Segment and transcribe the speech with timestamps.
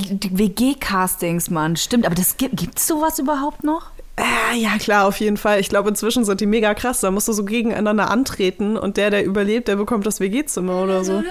[0.00, 2.06] WG-Castings, Mann, stimmt.
[2.06, 3.90] Aber das gibt es sowas überhaupt noch?
[4.16, 5.60] Äh, ja, klar, auf jeden Fall.
[5.60, 7.00] Ich glaube, inzwischen sind die mega krass.
[7.00, 11.04] Da musst du so gegeneinander antreten und der, der überlebt, der bekommt das WG-Zimmer oder
[11.04, 11.22] so.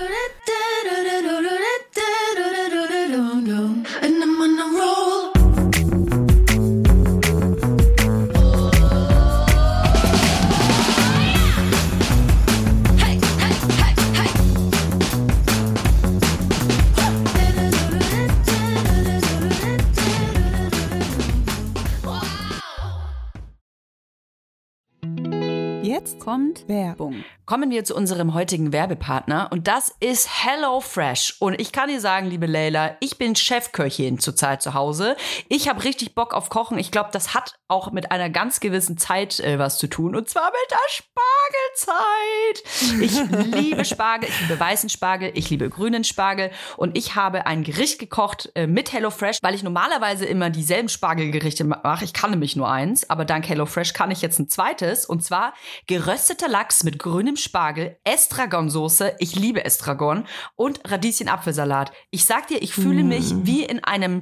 [26.22, 27.24] Kommt Werbung.
[27.48, 31.38] Kommen wir zu unserem heutigen Werbepartner und das ist HelloFresh.
[31.40, 35.18] Und ich kann dir sagen, liebe Leila, ich bin Chefköchin zurzeit zu Hause.
[35.50, 36.78] Ich habe richtig Bock auf Kochen.
[36.78, 40.30] Ich glaube, das hat auch mit einer ganz gewissen Zeit äh, was zu tun und
[40.30, 40.78] zwar mit der
[41.82, 43.02] Spargelzeit.
[43.02, 47.64] Ich liebe Spargel, ich liebe weißen Spargel, ich liebe grünen Spargel und ich habe ein
[47.64, 52.06] Gericht gekocht äh, mit HelloFresh, weil ich normalerweise immer dieselben Spargelgerichte mache.
[52.06, 55.54] Ich kann nämlich nur eins, aber dank HelloFresh kann ich jetzt ein zweites und zwar
[56.22, 61.92] gerösteter Lachs mit grünem Spargel, Estragonsoße, ich liebe Estragon und Radieschen-Apfelsalat.
[62.12, 63.40] Ich sag dir, ich fühle mich mm.
[63.46, 64.22] wie in einem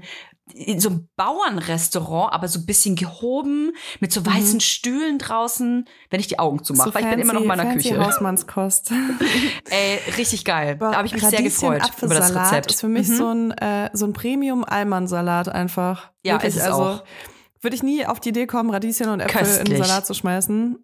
[0.53, 4.61] in so einem Bauernrestaurant, aber so ein bisschen gehoben, mit so weißen mhm.
[4.61, 7.64] Stühlen draußen, wenn ich die Augen zumache, so weil ich bin immer noch in meiner
[7.64, 8.03] fancy Küche.
[8.03, 8.92] Hausmannskost.
[9.70, 10.77] Ey, richtig geil.
[10.80, 12.72] da habe ich mich sehr gefreut über das Rezept.
[12.72, 13.16] ist für mich mhm.
[13.16, 16.09] so ein, äh, so ein Premium-Almansalat einfach.
[16.23, 17.03] Ja, Wirklich, ist also, auch.
[17.61, 19.70] Würde ich nie auf die Idee kommen, Radieschen und Äpfel Köstlich.
[19.70, 20.83] in den Salat zu schmeißen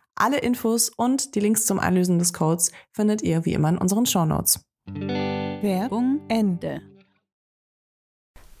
[0.23, 4.05] Alle Infos und die Links zum Einlösen des Codes findet ihr wie immer in unseren
[4.05, 4.63] Shownotes.
[4.85, 6.83] Werbung Ende.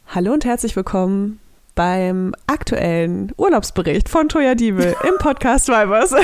[0.07, 1.39] Hallo und herzlich willkommen
[1.75, 6.15] beim aktuellen Urlaubsbericht von Toya Diebel im Podcast Vibers.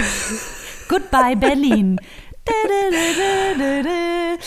[0.89, 2.01] Goodbye Berlin.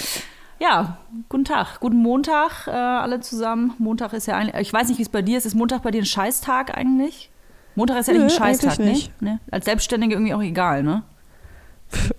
[0.62, 0.99] Ja,
[1.31, 3.73] guten Tag, guten Montag äh, alle zusammen.
[3.79, 5.47] Montag ist ja eigentlich, ich weiß nicht, wie es bei dir ist.
[5.47, 7.31] Ist Montag bei dir ein Scheißtag eigentlich?
[7.75, 8.84] Montag ist ja nicht ein Scheißtag, ne?
[8.87, 9.22] nicht.
[9.22, 9.40] ne?
[9.50, 11.02] Als Selbstständige irgendwie auch egal, ne?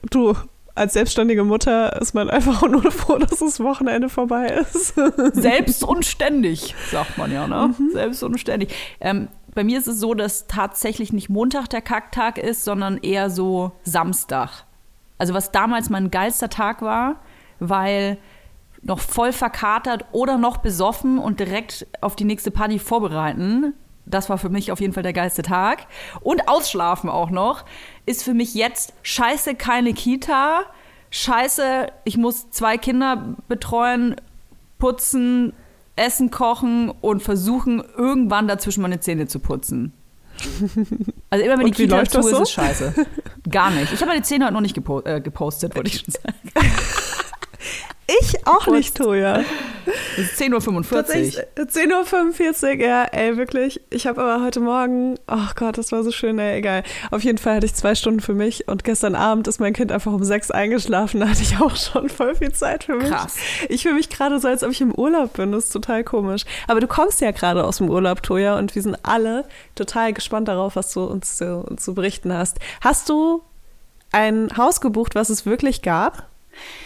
[0.09, 0.36] Du,
[0.75, 4.95] als selbstständige Mutter ist man einfach nur froh, dass das Wochenende vorbei ist.
[5.33, 7.74] Selbst und ständig, sagt man ja, ne?
[7.77, 7.92] Mhm.
[7.92, 8.74] Selbst und ständig.
[9.00, 13.30] Ähm, bei mir ist es so, dass tatsächlich nicht Montag der Kacktag ist, sondern eher
[13.30, 14.65] so Samstag.
[15.18, 17.18] Also was damals mein geilster Tag war,
[17.59, 18.18] weil
[18.81, 23.74] noch voll verkatert oder noch besoffen und direkt auf die nächste Party vorbereiten
[24.06, 25.88] das war für mich auf jeden Fall der geilste Tag.
[26.21, 27.65] Und ausschlafen auch noch,
[28.06, 30.63] ist für mich jetzt scheiße keine Kita,
[31.12, 34.15] scheiße, ich muss zwei Kinder betreuen,
[34.80, 35.53] putzen,
[35.95, 39.94] Essen kochen und versuchen, irgendwann dazwischen meine Zähne zu putzen.
[41.30, 42.42] Also immer wenn die Kita läuft zu ist, so?
[42.42, 42.94] ist scheiße.
[43.50, 43.94] Gar nicht.
[43.94, 46.38] Ich habe meine Zähne heute noch nicht gepo äh, gepostet, wollte ich schon sagen.
[48.19, 49.44] Ich auch nicht, Toja.
[50.18, 50.84] Es ist 10.45 Uhr.
[50.84, 53.81] Tatsächlich, 10.45 Uhr, ja, ey, wirklich.
[53.90, 56.84] Ich habe aber heute Morgen, ach Gott, das war so schön, ey, egal.
[57.10, 59.92] Auf jeden Fall hatte ich zwei Stunden für mich und gestern Abend ist mein Kind
[59.92, 61.19] einfach um sechs eingeschlafen.
[61.19, 63.10] Da hatte ich auch schon voll viel Zeit für mich.
[63.10, 63.36] Krass.
[63.69, 65.52] Ich fühle mich gerade so, als ob ich im Urlaub bin.
[65.52, 66.44] Das ist total komisch.
[66.68, 70.48] Aber du kommst ja gerade aus dem Urlaub, Toja, und wir sind alle total gespannt
[70.48, 72.60] darauf, was du uns zu, zu berichten hast.
[72.81, 73.42] Hast du
[74.12, 76.31] ein Haus gebucht, was es wirklich gab?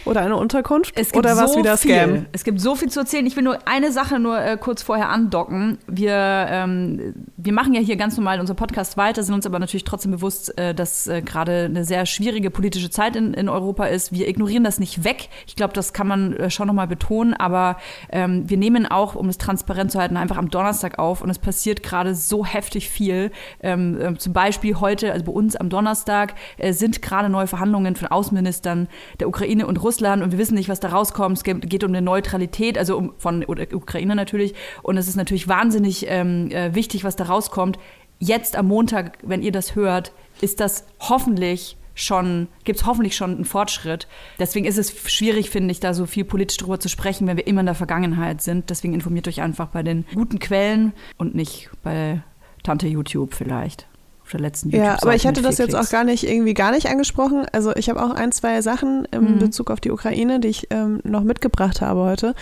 [0.05, 0.93] Oder eine Unterkunft?
[0.95, 1.95] Es gibt Oder was so wieder viel.
[1.95, 2.25] Scam?
[2.31, 3.25] Es gibt so viel zu erzählen.
[3.25, 5.79] Ich will nur eine Sache nur äh, kurz vorher andocken.
[5.87, 9.83] Wir, ähm, wir machen ja hier ganz normal unseren Podcast weiter, sind uns aber natürlich
[9.83, 14.11] trotzdem bewusst, äh, dass äh, gerade eine sehr schwierige politische Zeit in, in Europa ist.
[14.11, 15.29] Wir ignorieren das nicht weg.
[15.47, 17.33] Ich glaube, das kann man äh, schon nochmal betonen.
[17.33, 17.77] Aber
[18.09, 21.21] ähm, wir nehmen auch, um es transparent zu halten, einfach am Donnerstag auf.
[21.21, 23.31] Und es passiert gerade so heftig viel.
[23.61, 27.95] Ähm, ähm, zum Beispiel heute, also bei uns am Donnerstag, äh, sind gerade neue Verhandlungen
[27.95, 28.87] von Außenministern
[29.19, 31.37] der Ukraine und Russland und wir wissen nicht, was da rauskommt.
[31.37, 34.53] Es geht um eine Neutralität, also um, von Ukraine natürlich.
[34.83, 37.79] Und es ist natürlich wahnsinnig ähm, äh, wichtig, was da rauskommt.
[38.19, 40.11] Jetzt am Montag, wenn ihr das hört,
[40.41, 44.07] ist das hoffentlich schon, gibt es hoffentlich schon einen Fortschritt.
[44.37, 47.47] Deswegen ist es schwierig, finde ich, da so viel politisch drüber zu sprechen, wenn wir
[47.47, 48.69] immer in der Vergangenheit sind.
[48.69, 52.21] Deswegen informiert euch einfach bei den guten Quellen und nicht bei
[52.63, 53.87] Tante YouTube vielleicht.
[54.31, 56.87] Der letzten Ja, YouTube-Seite aber ich hatte das jetzt auch gar nicht irgendwie gar nicht
[56.87, 57.45] angesprochen.
[57.51, 59.39] Also ich habe auch ein, zwei Sachen in Mhm.
[59.39, 62.35] Bezug auf die Ukraine, die ich ähm, noch mitgebracht habe heute.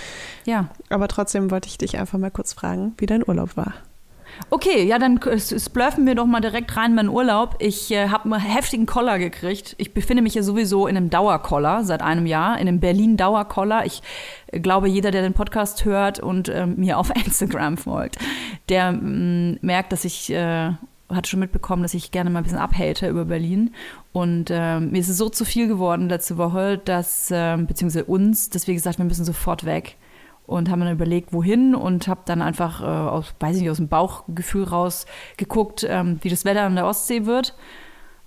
[0.46, 0.70] Ja.
[0.90, 3.74] Aber trotzdem wollte ich dich einfach mal kurz fragen, wie dein Urlaub war.
[4.50, 7.56] Okay, ja, dann äh, splurfen wir doch mal direkt rein in meinen Urlaub.
[7.60, 9.76] Ich äh, habe einen heftigen Koller gekriegt.
[9.78, 13.86] Ich befinde mich ja sowieso in einem Dauerkoller seit einem Jahr, in einem Berlin-Dauerkoller.
[13.86, 14.02] Ich
[14.48, 18.18] äh, glaube, jeder, der den Podcast hört und ähm, mir auf Instagram folgt,
[18.70, 20.72] der mm, merkt, dass ich äh,
[21.16, 23.74] hat schon mitbekommen, dass ich gerne mal ein bisschen abhate über Berlin.
[24.12, 28.50] Und ähm, mir ist es so zu viel geworden letzte Woche, dass, ähm, beziehungsweise uns,
[28.50, 29.98] dass wir gesagt, wir müssen sofort weg
[30.46, 33.78] und haben dann überlegt, wohin und habe dann einfach äh, aus, weiß ich nicht, aus
[33.78, 35.06] dem Bauchgefühl raus
[35.38, 37.56] geguckt, ähm, wie das Wetter an der Ostsee wird.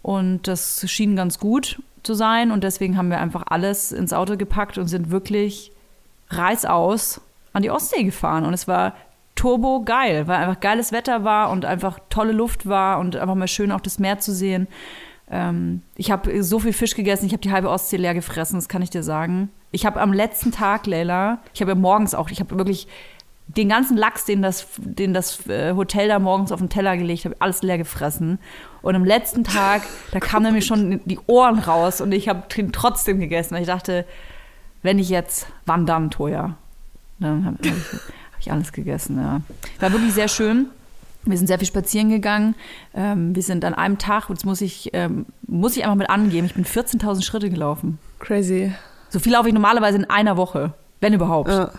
[0.03, 4.37] Und das schien ganz gut zu sein und deswegen haben wir einfach alles ins Auto
[4.37, 5.73] gepackt und sind wirklich
[6.31, 7.21] reißaus
[7.53, 8.45] an die Ostsee gefahren.
[8.45, 8.95] Und es war
[9.37, 13.47] turbo geil, weil einfach geiles Wetter war und einfach tolle Luft war und einfach mal
[13.47, 14.67] schön auch das Meer zu sehen.
[15.31, 18.69] Ähm, ich habe so viel Fisch gegessen, ich habe die halbe Ostsee leer gefressen, das
[18.69, 19.51] kann ich dir sagen.
[19.71, 22.89] Ich habe am letzten Tag, Leila, ich habe ja morgens auch, ich habe wirklich
[23.49, 27.25] den ganzen Lachs, den das, den das äh, Hotel da morgens auf den Teller gelegt
[27.25, 28.39] hat, alles leer gefressen.
[28.83, 32.73] Und am letzten Tag, da kamen nämlich schon die Ohren raus und ich habe den
[32.73, 33.57] trotzdem gegessen.
[33.57, 34.05] Ich dachte,
[34.83, 36.57] wenn ich jetzt, wann dann, Toja?
[37.19, 37.73] Dann habe hab ich,
[38.47, 39.41] ich alles gegessen, ja.
[39.81, 40.67] War wirklich sehr schön.
[41.25, 42.55] Wir sind sehr viel spazieren gegangen.
[42.95, 46.09] Ähm, wir sind an einem Tag, und das muss ich, ähm, muss ich einfach mit
[46.09, 47.99] angeben, ich bin 14.000 Schritte gelaufen.
[48.21, 48.73] Crazy.
[49.11, 51.51] So viel laufe ich normalerweise in einer Woche, wenn überhaupt.
[51.51, 51.73] Ja.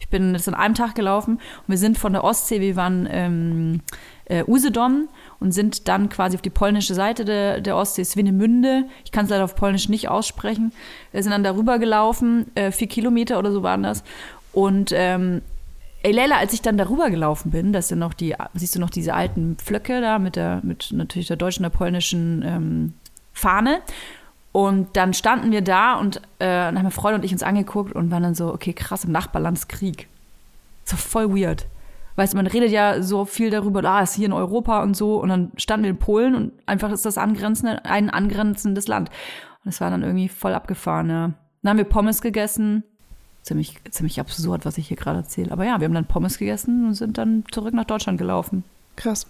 [0.00, 3.08] Ich bin das an einem Tag gelaufen und wir sind von der Ostsee, wir waren
[3.10, 3.80] ähm,
[4.24, 5.08] äh, Usedom
[5.38, 8.84] und sind dann quasi auf die polnische Seite der, der Ostsee, Swinemünde.
[9.04, 10.72] Ich kann es leider auf Polnisch nicht aussprechen.
[11.12, 14.02] Wir sind dann darüber gelaufen, äh, vier Kilometer oder so waren das.
[14.52, 15.40] Und ähm,
[16.02, 18.90] ey Leila, als ich dann darüber gelaufen bin, das sind noch die, siehst du noch
[18.90, 22.94] diese alten Pflöcke da mit der, mit natürlich der deutschen, der polnischen ähm,
[23.32, 23.80] Fahne.
[24.52, 27.94] Und dann standen wir da und äh, dann haben meine Freunde und ich uns angeguckt
[27.94, 30.08] und waren dann so, okay, krass, im Nachbarland ist Krieg.
[30.84, 31.66] So voll weird.
[32.16, 35.16] Weißt du, man redet ja so viel darüber, ah, ist hier in Europa und so.
[35.16, 39.08] Und dann standen wir in Polen und einfach ist das angrenzende, ein angrenzendes Land.
[39.64, 41.32] Und es war dann irgendwie voll abgefahren, ja.
[41.62, 42.82] Dann haben wir Pommes gegessen.
[43.42, 45.50] Ziemlich, ziemlich absurd, was ich hier gerade erzähle.
[45.50, 48.62] Aber ja, wir haben dann Pommes gegessen und sind dann zurück nach Deutschland gelaufen.
[48.96, 49.26] Krass.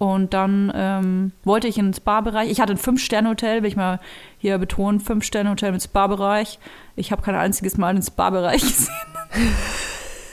[0.00, 2.50] Und dann ähm, wollte ich ins Spa-Bereich.
[2.50, 4.00] Ich hatte ein Fünf-Sterne-Hotel, will ich mal
[4.38, 4.98] hier betonen.
[4.98, 6.58] Fünf-Sterne-Hotel mit Spa-Bereich.
[6.96, 8.94] Ich habe kein einziges Mal den Spa-Bereich gesehen.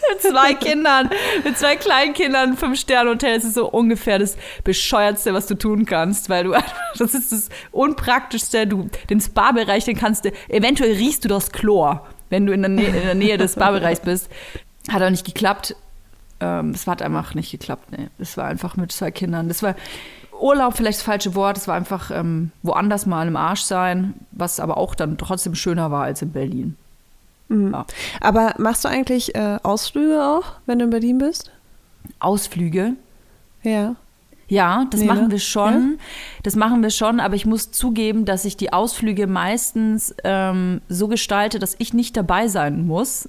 [0.10, 1.10] mit zwei Kindern,
[1.44, 3.36] mit zwei kleinen Kindern, ein Fünf-Sterne-Hotel.
[3.36, 6.54] Das ist so ungefähr das Bescheuertste, was du tun kannst, weil du,
[6.98, 8.68] das ist das Unpraktischste.
[8.68, 12.70] Du, den Spa-Bereich, den kannst du, eventuell riechst du das Chlor, wenn du in der,
[12.70, 14.30] Nä in der Nähe des Spa-Bereichs bist.
[14.90, 15.76] Hat auch nicht geklappt.
[16.40, 17.92] Ähm, es hat einfach nicht geklappt.
[17.92, 18.08] Nee.
[18.20, 19.48] Es war einfach mit zwei Kindern.
[19.48, 19.76] Das war
[20.40, 21.58] Urlaub, vielleicht das falsche Wort.
[21.58, 25.92] Es war einfach ähm, woanders mal im Arsch sein, was aber auch dann trotzdem schöner
[25.92, 26.78] war als in Berlin.
[27.50, 27.74] Mhm.
[27.74, 27.86] Ja.
[28.22, 31.52] Aber machst du eigentlich äh, Ausflüge auch, wenn du in Berlin bist?
[32.20, 32.94] Ausflüge.
[33.64, 33.96] Ja.
[34.50, 35.32] Ja, das Nee, machen ne?
[35.32, 36.00] wir schon.
[36.44, 41.08] Das machen wir schon, aber ich muss zugeben, dass ich die Ausflüge meistens ähm, so
[41.10, 43.28] gestalte, dass ich nicht dabei sein muss,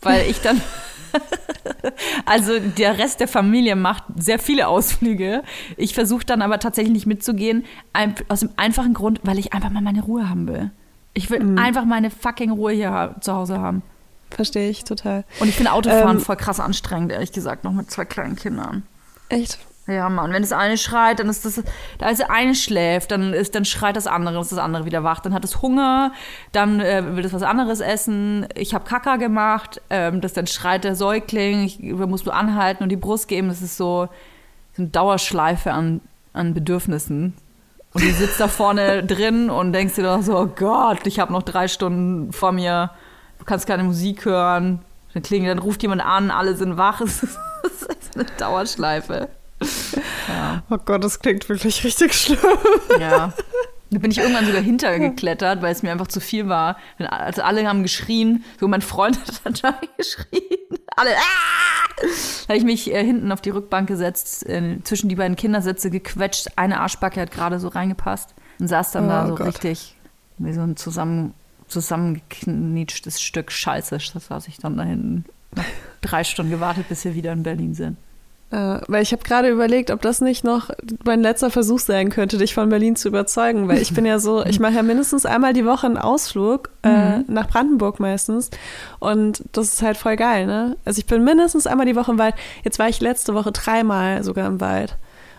[0.00, 0.60] weil ich dann
[2.24, 5.42] Also der Rest der Familie macht sehr viele Ausflüge.
[5.76, 9.70] Ich versuche dann aber tatsächlich nicht mitzugehen, ein, aus dem einfachen Grund, weil ich einfach
[9.70, 10.70] mal meine Ruhe haben will.
[11.12, 11.58] Ich will Mhm.
[11.58, 13.82] einfach meine fucking Ruhe hier zu Hause haben.
[14.30, 15.24] Verstehe ich total.
[15.38, 18.82] Und ich finde Autofahren Ähm, voll krass anstrengend, ehrlich gesagt, noch mit zwei kleinen Kindern.
[19.28, 19.58] Echt?
[19.86, 21.62] Ja, Mann, wenn das eine schreit, dann ist das,
[21.98, 25.04] da ist der eine schläft, dann ist, dann schreit das andere, ist das andere wieder
[25.04, 26.12] wach, dann hat es Hunger,
[26.52, 28.46] dann äh, will das was anderes essen.
[28.54, 32.82] Ich habe Kaka gemacht, ähm, das dann schreit der Säugling, ich, da musst du anhalten
[32.82, 33.48] und die Brust geben.
[33.48, 34.08] Das ist so,
[34.74, 36.00] so eine Dauerschleife an,
[36.32, 37.34] an Bedürfnissen.
[37.92, 41.30] Und du sitzt da vorne drin und denkst dir doch so, oh Gott, ich habe
[41.30, 42.90] noch drei Stunden vor mir,
[43.38, 44.80] du kannst keine Musik hören.
[45.12, 47.02] Dann klingelt, dann ruft jemand an, alle sind wach.
[47.02, 49.28] Es ist, es ist eine Dauerschleife.
[50.70, 52.38] Oh Gott, das klingt wirklich richtig schlimm.
[52.98, 53.32] Ja.
[53.90, 56.76] Da bin ich irgendwann sogar hintergeklettert, weil es mir einfach zu viel war.
[56.98, 58.44] Also alle haben geschrien.
[58.58, 60.42] So mein Freund hat dann geschrien.
[60.96, 61.10] Alle.
[61.10, 61.94] Ah!
[61.96, 65.90] Da habe ich mich äh, hinten auf die Rückbank gesetzt, äh, zwischen die beiden Kindersitze
[65.90, 66.48] gequetscht.
[66.56, 69.46] Eine Arschbacke hat gerade so reingepasst und saß dann da Oh so Gott.
[69.48, 69.94] richtig
[70.38, 71.34] wie so ein zusammen,
[71.68, 73.98] zusammengeknetschtes Stück Scheiße.
[74.12, 75.24] Das saß ich dann da hinten.
[76.00, 77.96] Drei Stunden gewartet, bis wir wieder in Berlin sind.
[78.54, 80.70] Äh, weil ich habe gerade überlegt, ob das nicht noch
[81.04, 83.66] mein letzter Versuch sein könnte, dich von Berlin zu überzeugen.
[83.66, 87.18] Weil ich bin ja so, ich mache ja mindestens einmal die Woche einen Ausflug äh,
[87.26, 88.50] nach Brandenburg meistens.
[89.00, 90.76] Und das ist halt voll geil, ne?
[90.84, 92.34] Also ich bin mindestens einmal die Woche im Wald.
[92.62, 94.96] Jetzt war ich letzte Woche dreimal sogar im Wald.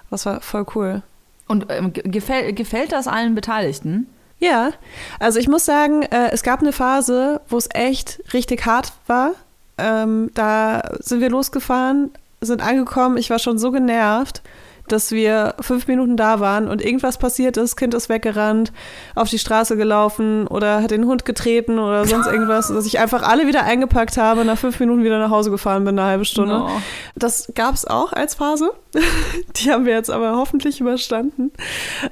[0.09, 1.01] Das war voll cool.
[1.47, 4.07] Und ähm, ge- gefällt, gefällt das allen Beteiligten?
[4.39, 4.71] Ja,
[5.19, 9.31] also ich muss sagen, äh, es gab eine Phase, wo es echt richtig hart war.
[9.77, 12.11] Ähm, da sind wir losgefahren,
[12.41, 13.17] sind angekommen.
[13.17, 14.41] Ich war schon so genervt,
[14.87, 17.75] dass wir fünf Minuten da waren und irgendwas passiert ist.
[17.75, 18.71] Kind ist weggerannt,
[19.15, 23.23] auf die Straße gelaufen oder hat den Hund getreten oder sonst irgendwas, dass ich einfach
[23.23, 26.25] alle wieder eingepackt habe und nach fünf Minuten wieder nach Hause gefahren bin, eine halbe
[26.25, 26.59] Stunde.
[26.59, 26.69] No.
[27.15, 28.71] Das gab es auch als Phase.
[29.55, 31.51] Die haben wir jetzt aber hoffentlich überstanden.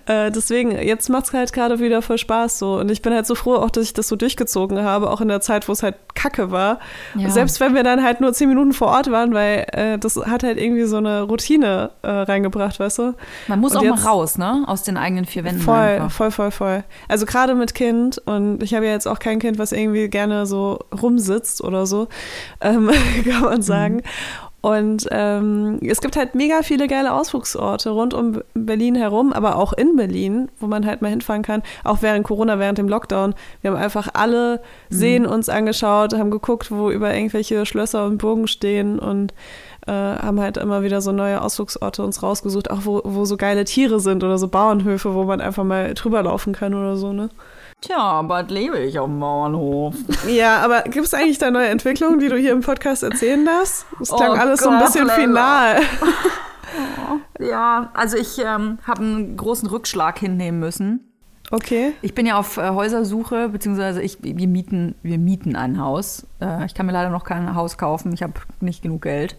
[0.06, 2.80] Äh, deswegen, jetzt macht es halt gerade wieder voll Spaß so.
[2.80, 5.28] Und ich bin halt so froh, auch dass ich das so durchgezogen habe, auch in
[5.28, 6.80] der Zeit, wo es halt kacke war.
[7.16, 7.30] Ja.
[7.30, 10.44] Selbst wenn wir dann halt nur zehn Minuten vor Ort waren, weil äh, das hat
[10.44, 13.14] halt irgendwie so eine Routine äh, reingebracht, weißt du?
[13.48, 14.64] Man muss Und auch mal raus, ne?
[14.68, 15.62] Aus den eigenen vier Wänden.
[15.62, 16.12] Voll, einfach.
[16.12, 16.84] voll, voll, voll.
[17.08, 20.46] Also gerade mit Kind und ich habe ja jetzt auch kein Kind, was irgendwie gerne
[20.46, 22.08] so rumsitzt oder so,
[22.62, 22.92] ähm,
[23.26, 24.02] kann man sagen.
[24.66, 29.74] Und ähm, es gibt halt mega viele geile Ausflugsorte rund um Berlin herum, aber auch
[29.74, 31.64] in Berlin, wo man halt mal hinfahren kann.
[31.84, 33.36] Auch während Corona, während dem Lockdown.
[33.60, 38.48] Wir haben einfach alle Seen uns angeschaut, haben geguckt, wo über irgendwelche Schlösser und Burgen
[38.48, 39.34] stehen und
[39.88, 43.66] äh, haben halt immer wieder so neue Ausflugsorte uns rausgesucht, auch wo, wo so geile
[43.66, 47.30] Tiere sind oder so Bauernhöfe, wo man einfach mal drüber laufen kann oder so, ne?
[47.82, 49.96] Tja, bald lebe ich auf dem Bauernhof.
[50.30, 53.86] Ja, aber gibt es eigentlich da neue Entwicklungen, die du hier im Podcast erzählen darfst?
[54.00, 55.22] Es klang Oh alles so ein Gott, bisschen Leila.
[55.22, 55.82] final.
[57.40, 61.13] Ja, also ich ähm, habe einen großen Rückschlag hinnehmen müssen.
[61.54, 61.94] Okay.
[62.02, 66.26] Ich bin ja auf äh, Häusersuche, beziehungsweise ich, wir, mieten, wir mieten ein Haus.
[66.42, 69.36] Äh, ich kann mir leider noch kein Haus kaufen, ich habe nicht genug Geld.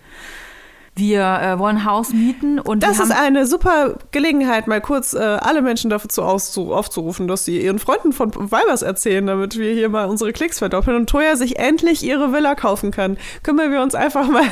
[0.94, 5.18] Wir äh, wollen ein Haus mieten und Das ist eine super Gelegenheit, mal kurz äh,
[5.18, 10.04] alle Menschen dazu aufzurufen, dass sie ihren Freunden von Weibers erzählen, damit wir hier mal
[10.04, 13.18] unsere Klicks verdoppeln und Toya sich endlich ihre Villa kaufen kann.
[13.42, 14.46] Kümmern wir uns einfach mal.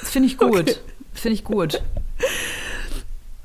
[0.00, 0.50] das finde ich gut.
[0.60, 0.76] Okay.
[1.12, 1.82] Finde ich gut.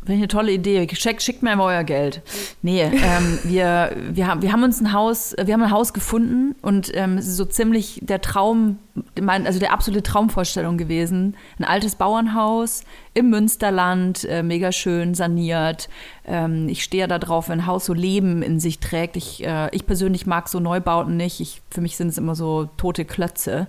[0.06, 0.88] Finde ich eine tolle Idee.
[0.94, 2.22] Schickt, schickt mir mal euer Geld.
[2.62, 6.54] Nee, ähm, wir, wir, haben, wir haben uns ein Haus, wir haben ein Haus gefunden
[6.62, 8.78] und ähm, es ist so ziemlich der Traum,
[9.16, 11.36] also der absolute Traumvorstellung gewesen.
[11.58, 12.84] Ein altes Bauernhaus
[13.16, 15.90] im Münsterland, äh, mega schön saniert.
[16.24, 19.18] Ähm, ich stehe da drauf, wenn ein Haus so Leben in sich trägt.
[19.18, 21.40] Ich, äh, ich persönlich mag so Neubauten nicht.
[21.40, 23.66] Ich, für mich sind es immer so tote Klötze.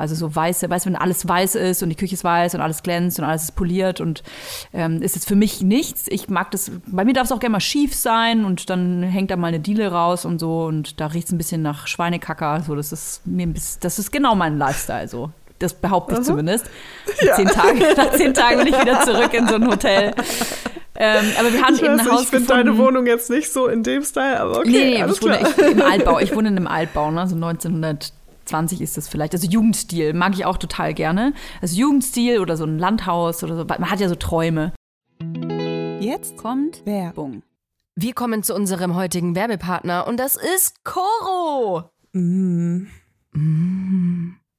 [0.00, 2.62] Also so weiße, weißt du, wenn alles weiß ist und die Küche ist weiß und
[2.62, 4.22] alles glänzt und alles ist poliert und
[4.72, 6.06] ähm, ist jetzt für mich nichts.
[6.08, 9.30] Ich mag das, bei mir darf es auch gerne mal schief sein und dann hängt
[9.30, 12.62] da mal eine Diele raus und so und da riecht es ein bisschen nach Schweinekacker.
[12.66, 15.30] So, das ist mir bisschen, das ist genau mein Lifestyle so.
[15.58, 16.64] Das behaupte ich zumindest.
[17.22, 20.14] Nach, zehn Tagen, nach zehn Tagen bin ich wieder zurück in so ein Hotel.
[20.96, 23.52] Ähm, aber wir haben Ich, eben weiß ein Haus ich finde deine Wohnung jetzt nicht
[23.52, 24.70] so in dem Style, aber okay.
[24.70, 26.18] Nee, nee, ich wohne ich, im Altbau.
[26.18, 27.26] Ich wohne in einem Altbau, ne?
[27.26, 27.36] so
[28.50, 29.32] 1920 ist das vielleicht.
[29.34, 31.32] Also Jugendstil mag ich auch total gerne.
[31.60, 33.64] Also Jugendstil oder so ein Landhaus oder so.
[33.64, 34.72] Man hat ja so Träume.
[36.00, 37.42] Jetzt kommt Werbung.
[37.94, 41.90] Wir kommen zu unserem heutigen Werbepartner und das ist Coro.
[42.12, 42.86] Mm.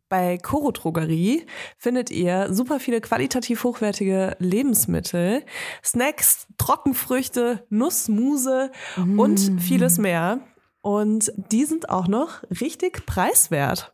[0.10, 1.45] Bei Koro Drogerie
[1.77, 5.43] findet ihr super viele qualitativ hochwertige Lebensmittel,
[5.83, 8.71] Snacks, Trockenfrüchte, Nussmuse
[9.17, 10.41] und vieles mehr.
[10.81, 13.93] Und die sind auch noch richtig preiswert.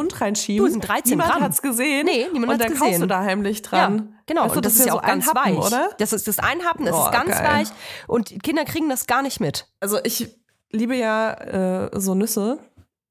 [0.01, 0.65] Mund reinschieben.
[0.65, 1.43] Du, sind 13 niemand Gramm.
[1.43, 2.05] hat's gesehen.
[2.05, 3.01] Nee, niemand Und dann hat's kaufst gesehen.
[3.01, 3.97] du da heimlich dran.
[3.97, 4.43] Ja, genau.
[4.43, 5.65] Weißt du, und das, ist ja so auch ein ganz Happen, weich.
[5.67, 5.89] oder?
[5.99, 7.47] Das ist das Einhappen, das Oh, ist ganz geil.
[7.47, 7.67] weich.
[8.07, 9.67] Und Kinder kriegen das gar nicht mit.
[9.79, 10.29] Also ich
[10.71, 12.59] liebe ja äh, so Nüsse.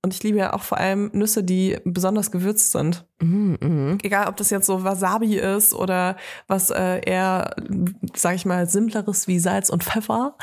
[0.02, 3.04] Und ich liebe ja auch vor allem Nüsse, die besonders gewürzt sind.
[4.02, 6.16] Egal, ob das jetzt so Wasabi ist oder
[6.46, 7.54] was äh, eher,
[8.16, 10.36] sag ich mal, simpleres wie Salz und Pfeffer.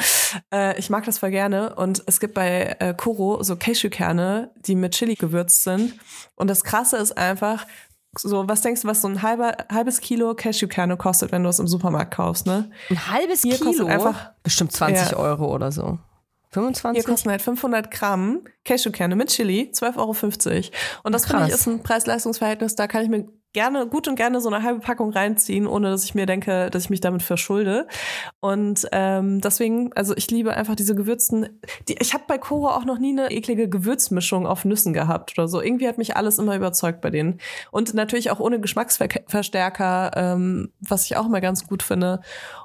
[0.53, 1.75] Äh, ich mag das voll gerne.
[1.75, 5.93] Und es gibt bei äh, Koro so Cashewkerne, die mit Chili gewürzt sind.
[6.35, 7.65] Und das Krasse ist einfach,
[8.17, 11.59] so, was denkst du, was so ein halber, halbes Kilo Cashewkerne kostet, wenn du es
[11.59, 12.71] im Supermarkt kaufst, ne?
[12.89, 13.87] Ein halbes Hier kostet Kilo.
[13.87, 15.17] einfach- bestimmt 20 Ja.
[15.17, 15.99] Euro oder so.
[16.51, 17.03] 25?
[17.03, 20.71] Hier kosten halt 500 Gramm Cashewkerne mit Chili, 12,50 Euro.
[21.03, 24.41] Und das finde ich ist ein Preis-Leistungs-Verhältnis, da kann ich mir gerne, gut und gerne
[24.41, 27.87] so eine halbe Packung reinziehen, ohne dass ich mir denke, dass ich mich damit verschulde.
[28.39, 32.85] Und ähm, deswegen, also ich liebe einfach diese gewürzten, die, ich habe bei Koro auch
[32.85, 35.61] noch nie eine eklige Gewürzmischung auf Nüssen gehabt oder so.
[35.61, 37.39] Irgendwie hat mich alles immer überzeugt bei denen.
[37.71, 42.21] Und natürlich auch ohne Geschmacksverstärker, ähm, was ich auch immer ganz gut finde.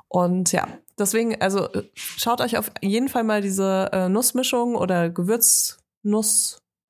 [0.09, 0.69] Und ja,
[0.99, 5.09] deswegen, also äh, schaut euch auf jeden Fall mal diese äh, Nussmischung oder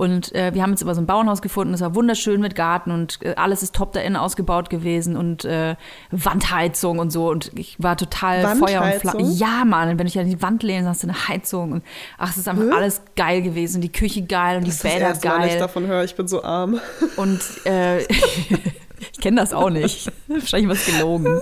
[0.00, 2.90] Und äh, wir haben jetzt aber so ein Bauernhaus gefunden, das war wunderschön mit Garten
[2.90, 5.76] und äh, alles ist top da innen ausgebaut gewesen und äh,
[6.10, 7.28] Wandheizung und so.
[7.28, 9.22] Und ich war total Feuer und Flamme.
[9.24, 11.72] Ja, Mann, wenn ich an die Wand lehne, hast du eine Heizung.
[11.72, 11.84] Und
[12.16, 13.82] ach, es ist einfach alles geil gewesen.
[13.82, 15.58] Die Küche geil und die Bäder geil.
[15.58, 16.80] davon höre, ich bin so arm.
[17.16, 17.98] Und äh,
[19.12, 20.10] ich kenne das auch nicht.
[20.28, 21.40] Wahrscheinlich was gelogen.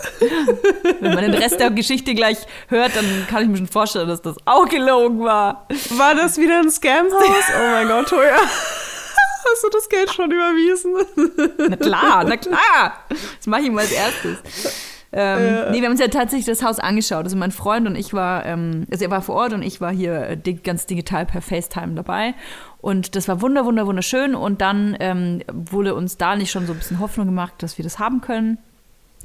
[1.01, 4.23] Wenn man den Rest der Geschichte gleich hört, dann kann ich mir schon vorstellen, dass
[4.23, 5.67] das auch gelogen war.
[5.91, 7.23] War das wieder ein Scamhaus?
[7.23, 8.39] Oh mein Gott, Toja.
[9.51, 10.95] Hast du das Geld schon überwiesen?
[11.69, 13.05] Na klar, na klar.
[13.09, 14.37] Das mache ich mal als erstes.
[15.13, 17.25] Ähm, Nee, wir haben uns ja tatsächlich das Haus angeschaut.
[17.25, 19.93] Also mein Freund und ich war, ähm, also er war vor Ort und ich war
[19.93, 22.35] hier äh, ganz digital per FaceTime dabei.
[22.81, 24.35] Und das war wunder, wunder, wunderschön.
[24.35, 27.83] Und dann ähm, wurde uns da nicht schon so ein bisschen Hoffnung gemacht, dass wir
[27.83, 28.59] das haben können.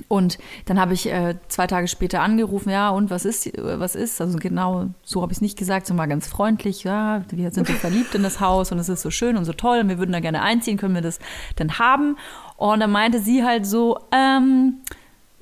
[0.08, 3.96] Und dann habe ich äh, zwei Tage später angerufen, ja, und was ist, äh, was
[3.96, 4.22] ist?
[4.22, 7.68] Also genau so habe ich es nicht gesagt, sondern war ganz freundlich, ja, wir sind
[7.68, 10.00] so verliebt in das Haus und es ist so schön und so toll und wir
[10.00, 11.20] würden da gerne einziehen, können wir das
[11.60, 12.18] denn haben?
[12.58, 14.80] Und dann meinte sie halt so, ähm,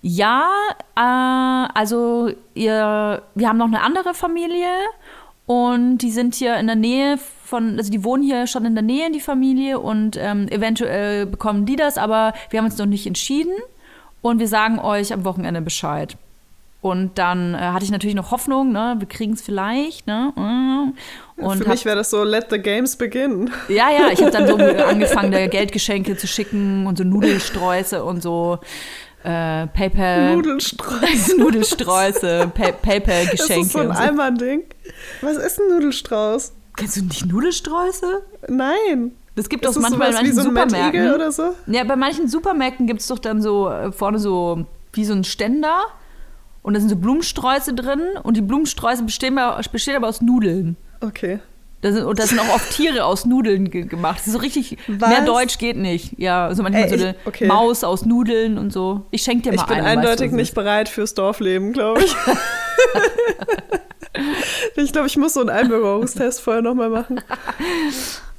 [0.01, 0.49] ja,
[0.95, 0.99] äh,
[1.77, 4.67] also ihr, wir haben noch eine andere Familie
[5.45, 8.83] und die sind hier in der Nähe von, also die wohnen hier schon in der
[8.83, 13.05] Nähe, die Familie, und ähm, eventuell bekommen die das, aber wir haben uns noch nicht
[13.05, 13.53] entschieden
[14.21, 16.15] und wir sagen euch am Wochenende Bescheid.
[16.81, 20.33] Und dann äh, hatte ich natürlich noch Hoffnung, ne, wir kriegen es vielleicht, ne?
[21.37, 23.51] Und Für hab- mich wäre das so, let the games begin.
[23.67, 28.23] ja, ja, ich habe dann so angefangen, da Geldgeschenke zu schicken und so Nudelsträuße und
[28.23, 28.57] so
[29.23, 30.35] äh, PayPal.
[30.35, 31.35] Nudelstrauß.
[31.37, 33.69] Nudelsträuße, Pay Das ist PayPal-Geschenke.
[33.69, 33.91] so ein.
[33.91, 34.63] Eimer-Ding.
[35.21, 36.53] Was ist ein Nudelstrauß?
[36.77, 38.23] Kennst du nicht Nudelsträuße?
[38.47, 39.11] Nein.
[39.35, 41.13] Das gibt es manchmal wie manchen so Supermärkten.
[41.13, 41.53] Oder so?
[41.67, 45.23] Ja, bei manchen Supermärkten gibt es doch dann so äh, vorne so wie so ein
[45.23, 45.83] Ständer
[46.63, 49.39] und da sind so Blumensträuße drin und die Blumensträuße bestehen,
[49.71, 50.75] bestehen aber aus Nudeln.
[50.99, 51.39] Okay.
[51.81, 54.19] Da sind, und da sind auch oft Tiere aus Nudeln ge gemacht.
[54.19, 55.09] Das ist so richtig, Was?
[55.09, 56.13] mehr Deutsch geht nicht.
[56.19, 57.47] Ja, also manchmal Ey, so ich- eine okay.
[57.47, 59.05] Maus aus Nudeln und so.
[59.11, 59.85] Ich schenke dir mal Ich bin eine.
[59.85, 62.15] weißt du, eindeutig was es nicht bereit fürs Dorfleben, glaube ich.
[64.75, 67.21] ich glaube, ich muss so einen Einbürgerungstest vorher nochmal machen.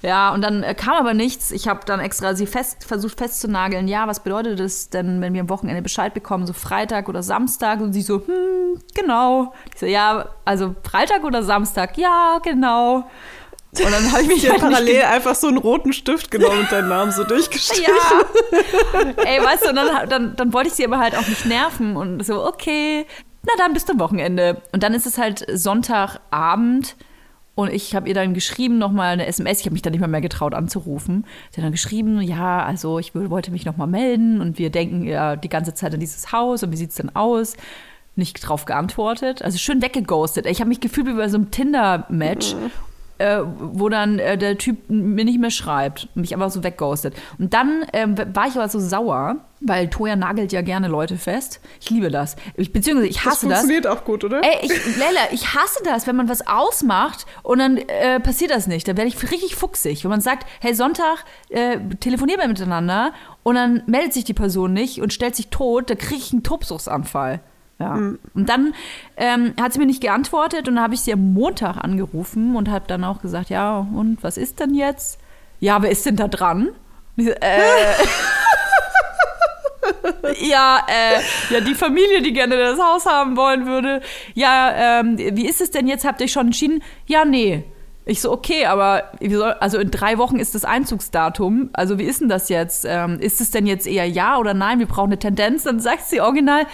[0.02, 1.52] Ja, und dann äh, kam aber nichts.
[1.52, 3.86] Ich habe dann extra sie fest, versucht festzunageln.
[3.86, 7.80] Ja, was bedeutet das denn, wenn wir am Wochenende Bescheid bekommen, so Freitag oder Samstag?
[7.80, 9.54] Und sie so, hm, genau.
[9.72, 11.96] Ich so, ja, also Freitag oder Samstag?
[11.96, 13.08] Ja, genau.
[13.78, 16.88] Und dann habe ich mich halt parallel einfach so einen roten Stift genommen und deinen
[16.88, 17.94] Namen so durchgestrichen.
[17.94, 19.12] Ja.
[19.24, 21.96] Ey, weißt du, und dann, dann, dann wollte ich sie aber halt auch nicht nerven
[21.96, 23.06] und so, okay,
[23.46, 24.60] na dann bis zum Wochenende.
[24.72, 26.96] Und dann ist es halt Sonntagabend
[27.54, 30.06] und ich habe ihr dann geschrieben, nochmal eine SMS, ich habe mich dann nicht mal
[30.06, 31.26] mehr getraut anzurufen.
[31.50, 35.36] Sie hat dann geschrieben, ja, also ich wollte mich nochmal melden und wir denken ja
[35.36, 37.56] die ganze Zeit an dieses Haus und wie sieht's denn aus?
[38.16, 40.46] Nicht drauf geantwortet, also schön weggeghostet.
[40.46, 42.54] Ich habe mich gefühlt wie bei so einem Tinder-Match
[43.18, 47.14] äh, wo dann äh, der Typ mir nicht mehr schreibt und mich einfach so wegghostet.
[47.38, 51.60] Und dann ähm, war ich aber so sauer, weil Toja nagelt ja gerne Leute fest.
[51.80, 52.36] Ich liebe das.
[52.56, 53.58] Ich, beziehungsweise ich Das hasse das.
[53.60, 54.40] funktioniert auch gut, oder?
[54.42, 58.66] Ey, ich, Lella, ich hasse das, wenn man was ausmacht und dann äh, passiert das
[58.66, 58.88] nicht.
[58.88, 60.02] Dann werde ich richtig fuchsig.
[60.04, 63.12] Wenn man sagt, hey, Sonntag äh, telefonieren wir miteinander
[63.44, 66.42] und dann meldet sich die Person nicht und stellt sich tot, da kriege ich einen
[66.42, 67.40] Tobsuchtsanfall.
[67.82, 67.94] Ja.
[68.34, 68.74] Und dann
[69.16, 72.70] ähm, hat sie mir nicht geantwortet und dann habe ich sie am Montag angerufen und
[72.70, 75.18] habe dann auch gesagt, ja, und was ist denn jetzt?
[75.60, 76.68] Ja, wer ist denn da dran?
[77.16, 77.94] Und ich so, äh,
[80.48, 84.00] ja, äh, ja, die Familie, die gerne das Haus haben wollen würde.
[84.34, 86.04] Ja, ähm, wie ist es denn jetzt?
[86.04, 86.82] Habt ihr schon entschieden?
[87.06, 87.64] Ja, nee.
[88.04, 91.70] Ich so, okay, aber soll, also in drei Wochen ist das Einzugsdatum.
[91.72, 92.84] Also wie ist denn das jetzt?
[92.88, 94.80] Ähm, ist es denn jetzt eher ja oder nein?
[94.80, 95.62] Wir brauchen eine Tendenz.
[95.62, 96.66] Dann sagt sie original,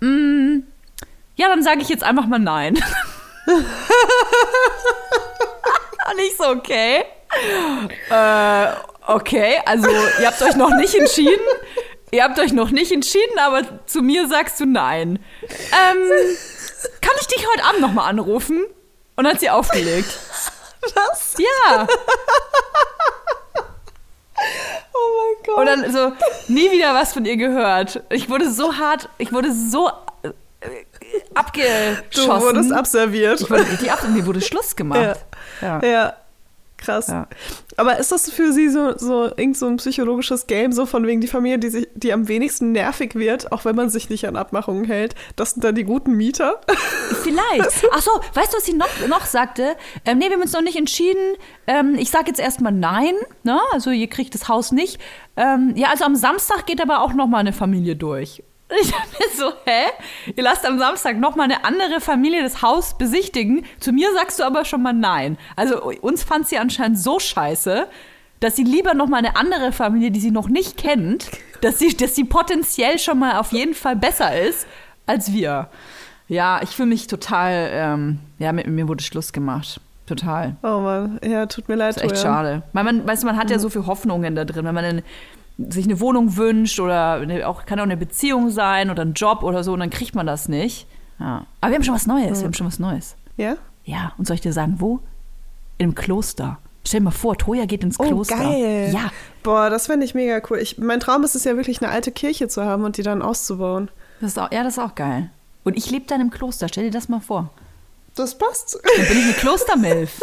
[0.00, 0.62] mm,
[1.36, 2.74] ja, dann sage ich jetzt einfach mal nein.
[6.10, 7.04] Und ich so, okay.
[8.10, 8.66] Äh,
[9.06, 9.88] okay, also
[10.20, 11.44] ihr habt euch noch nicht entschieden.
[12.10, 15.18] Ihr habt euch noch nicht entschieden, aber zu mir sagst du nein.
[15.42, 16.10] Ähm,
[17.00, 18.64] kann ich dich heute Abend noch mal anrufen?
[19.16, 20.08] Und hat sie aufgelegt.
[20.94, 21.34] Was?
[21.38, 21.86] Ja.
[24.92, 25.58] Oh mein Gott.
[25.58, 26.12] Und dann so,
[26.52, 28.02] nie wieder was von ihr gehört.
[28.10, 29.88] Ich wurde so hart, ich wurde so
[30.22, 30.30] äh,
[31.34, 32.02] abgeschossen.
[32.14, 33.40] du wurdest abserviert.
[33.40, 35.20] Ich wurde richtig ab und mir wurde Schluss gemacht.
[35.60, 35.80] Ja.
[35.82, 36.16] Ja.
[36.78, 37.08] Krass.
[37.08, 37.26] Ja.
[37.76, 41.20] Aber ist das für Sie so, so irgend so ein psychologisches Game, so von wegen
[41.20, 44.36] die Familie, die, sich, die am wenigsten nervig wird, auch wenn man sich nicht an
[44.36, 45.14] Abmachungen hält?
[45.36, 46.60] Das sind dann die guten Mieter?
[47.22, 47.84] Vielleicht.
[47.92, 49.76] Ach so, weißt du, was sie noch, noch sagte?
[50.06, 51.34] Ähm, nee, wir haben uns noch nicht entschieden.
[51.66, 53.14] Ähm, ich sage jetzt erstmal nein.
[53.42, 53.60] Ne?
[53.72, 55.00] Also ihr kriegt das Haus nicht.
[55.36, 58.42] Ähm, ja, also am Samstag geht aber auch noch mal eine Familie durch.
[58.82, 60.32] Ich dachte mir so, hä?
[60.36, 63.64] Ihr lasst am Samstag noch mal eine andere Familie das Haus besichtigen.
[63.80, 65.38] Zu mir sagst du aber schon mal nein.
[65.56, 67.86] Also uns fand sie anscheinend so scheiße,
[68.40, 71.96] dass sie lieber noch mal eine andere Familie, die sie noch nicht kennt, dass sie,
[71.96, 74.66] dass sie potenziell schon mal auf jeden Fall besser ist
[75.06, 75.70] als wir.
[76.28, 79.80] Ja, ich fühle mich total, ähm, ja, mit mir wurde Schluss gemacht.
[80.06, 80.56] Total.
[80.62, 81.96] Oh Mann, ja, tut mir leid.
[81.96, 82.62] Das ist echt schade.
[82.72, 85.02] Weil man, weißt du, man hat ja so viele Hoffnungen da drin, wenn man dann
[85.58, 89.42] sich eine Wohnung wünscht oder eine, auch, kann auch eine Beziehung sein oder ein Job
[89.42, 90.86] oder so und dann kriegt man das nicht.
[91.18, 91.44] Ja.
[91.60, 93.16] Aber wir haben schon was Neues, wir haben schon was Neues.
[93.36, 93.56] Ja?
[93.84, 95.00] Ja, und soll ich dir sagen, wo?
[95.78, 96.58] Im Kloster.
[96.86, 98.36] Stell dir mal vor, Toja geht ins Oh, Kloster.
[98.36, 98.90] geil.
[98.94, 99.10] Ja,
[99.42, 100.58] Boah, das fände ich mega cool.
[100.58, 103.20] Ich, mein Traum ist es ja wirklich, eine alte Kirche zu haben und die dann
[103.20, 103.90] auszubauen.
[104.20, 105.30] das ist auch, ja, das ist auch geil.
[105.64, 107.50] Und ich lebe dann im Kloster, stell dir das mal vor.
[108.14, 108.78] Das passt.
[108.96, 110.20] Dann bin ich eine Klostermilf.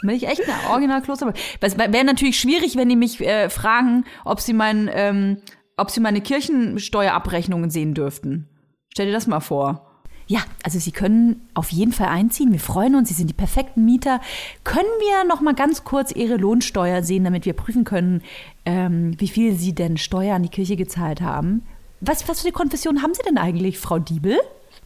[0.00, 1.38] Bin ich echt eine original Klostermilf.
[1.60, 5.38] Es wäre natürlich schwierig, wenn die mich äh, fragen, ob sie, mein, ähm,
[5.76, 8.48] ob sie meine Kirchensteuerabrechnungen sehen dürften.
[8.92, 9.88] Stell dir das mal vor.
[10.28, 12.52] Ja, also Sie können auf jeden Fall einziehen.
[12.52, 13.08] Wir freuen uns.
[13.08, 14.20] Sie sind die perfekten Mieter.
[14.62, 18.22] Können wir noch mal ganz kurz Ihre Lohnsteuer sehen, damit wir prüfen können,
[18.66, 21.62] ähm, wie viel Sie denn Steuer an die Kirche gezahlt haben?
[22.00, 24.38] Was, was für eine Konfession haben Sie denn eigentlich, Frau Diebel?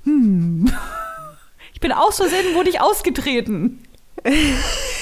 [0.05, 0.73] Hm.
[1.75, 3.83] Ich bin aus Versehen, wurde ich ausgetreten.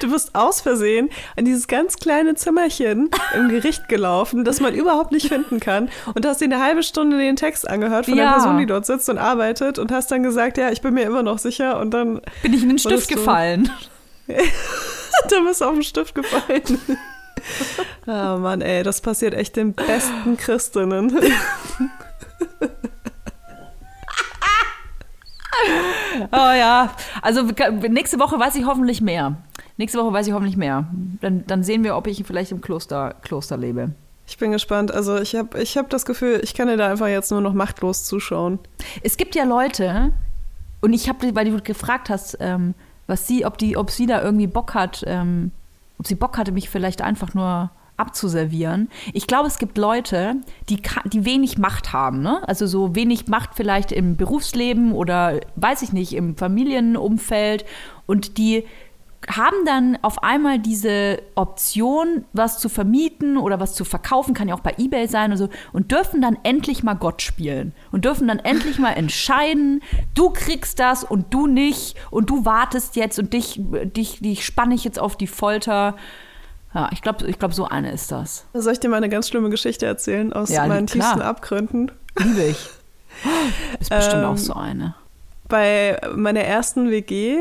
[0.00, 5.12] Du bist aus Versehen an dieses ganz kleine Zimmerchen im Gericht gelaufen, das man überhaupt
[5.12, 5.90] nicht finden kann.
[6.14, 8.24] Und hast dir eine halbe Stunde den Text angehört von Ja.
[8.24, 11.02] der Person, die dort sitzt und arbeitet und hast dann gesagt, ja, ich bin mir
[11.04, 11.78] immer noch sicher.
[11.80, 13.70] Und dann, Bin ich in den Stift du- gefallen.
[15.30, 16.80] dann bist du auf den Stift gefallen.
[18.06, 21.16] Oh Mann, ey, das passiert echt den besten Christinnen.
[26.32, 26.90] Oh ja,
[27.22, 29.36] also nächste Woche weiß ich hoffentlich mehr.
[29.76, 30.88] Nächste Woche weiß ich hoffentlich mehr.
[31.20, 33.92] Dann, dann sehen wir, ob ich vielleicht im Kloster, Kloster lebe.
[34.26, 34.92] Ich bin gespannt.
[34.92, 37.54] Also ich habe ich hab das Gefühl, ich kann dir da einfach jetzt nur noch
[37.54, 38.58] machtlos zuschauen.
[39.02, 40.12] Es gibt ja Leute,
[40.80, 42.74] und ich habe, weil du gefragt hast, ähm,
[43.06, 45.50] was sie, ob die, ob sie da irgendwie Bock hat, ähm,
[45.98, 48.88] ob sie Bock hatte, mich vielleicht einfach nur abzuservieren.
[49.12, 50.36] Ich glaube, es gibt Leute,
[50.68, 52.46] die, die wenig Macht haben, ne?
[52.48, 57.64] Also so wenig Macht vielleicht im Berufsleben oder weiß ich nicht, im Familienumfeld
[58.06, 58.64] und die
[59.28, 64.54] haben dann auf einmal diese Option, was zu vermieten oder was zu verkaufen, kann ja
[64.54, 68.28] auch bei Ebay sein und so, und dürfen dann endlich mal Gott spielen und dürfen
[68.28, 69.82] dann endlich mal entscheiden,
[70.14, 73.60] du kriegst das und du nicht und du wartest jetzt und dich,
[73.96, 75.96] dich, dich spanne ich jetzt auf die Folter.
[76.74, 78.44] Ja, ich glaube, ich glaub, so eine ist das.
[78.52, 81.06] Soll ich dir mal eine ganz schlimme Geschichte erzählen aus Ja, meinen klar.
[81.12, 81.90] tiefsten Abgründen?
[82.18, 82.68] Liebe ich.
[83.80, 84.94] Ist bestimmt Ähm, auch so eine.
[85.48, 87.38] Bei meiner ersten WG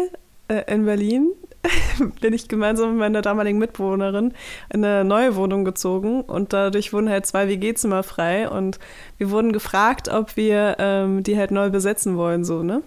[0.48, 1.30] äh, in Berlin
[2.22, 4.34] bin ich gemeinsam mit meiner damaligen Mitbewohnerin
[4.74, 8.80] in eine neue Wohnung gezogen und dadurch wurden halt zwei WG-Zimmer frei und
[9.18, 12.82] wir wurden gefragt, ob wir ähm, die halt neu besetzen wollen, so, ne?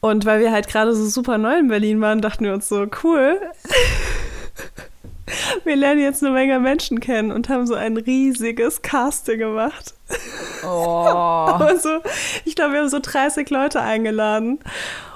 [0.00, 2.84] Und weil wir halt gerade so super neu in Berlin waren, dachten wir uns so,
[3.04, 3.40] cool.
[5.64, 9.94] Wir lernen jetzt eine Menge Menschen kennen und haben so ein riesiges Casting gemacht.
[10.64, 11.00] Oh.
[11.64, 12.00] Also,
[12.44, 14.58] ich glaube, wir haben so 30 Leute eingeladen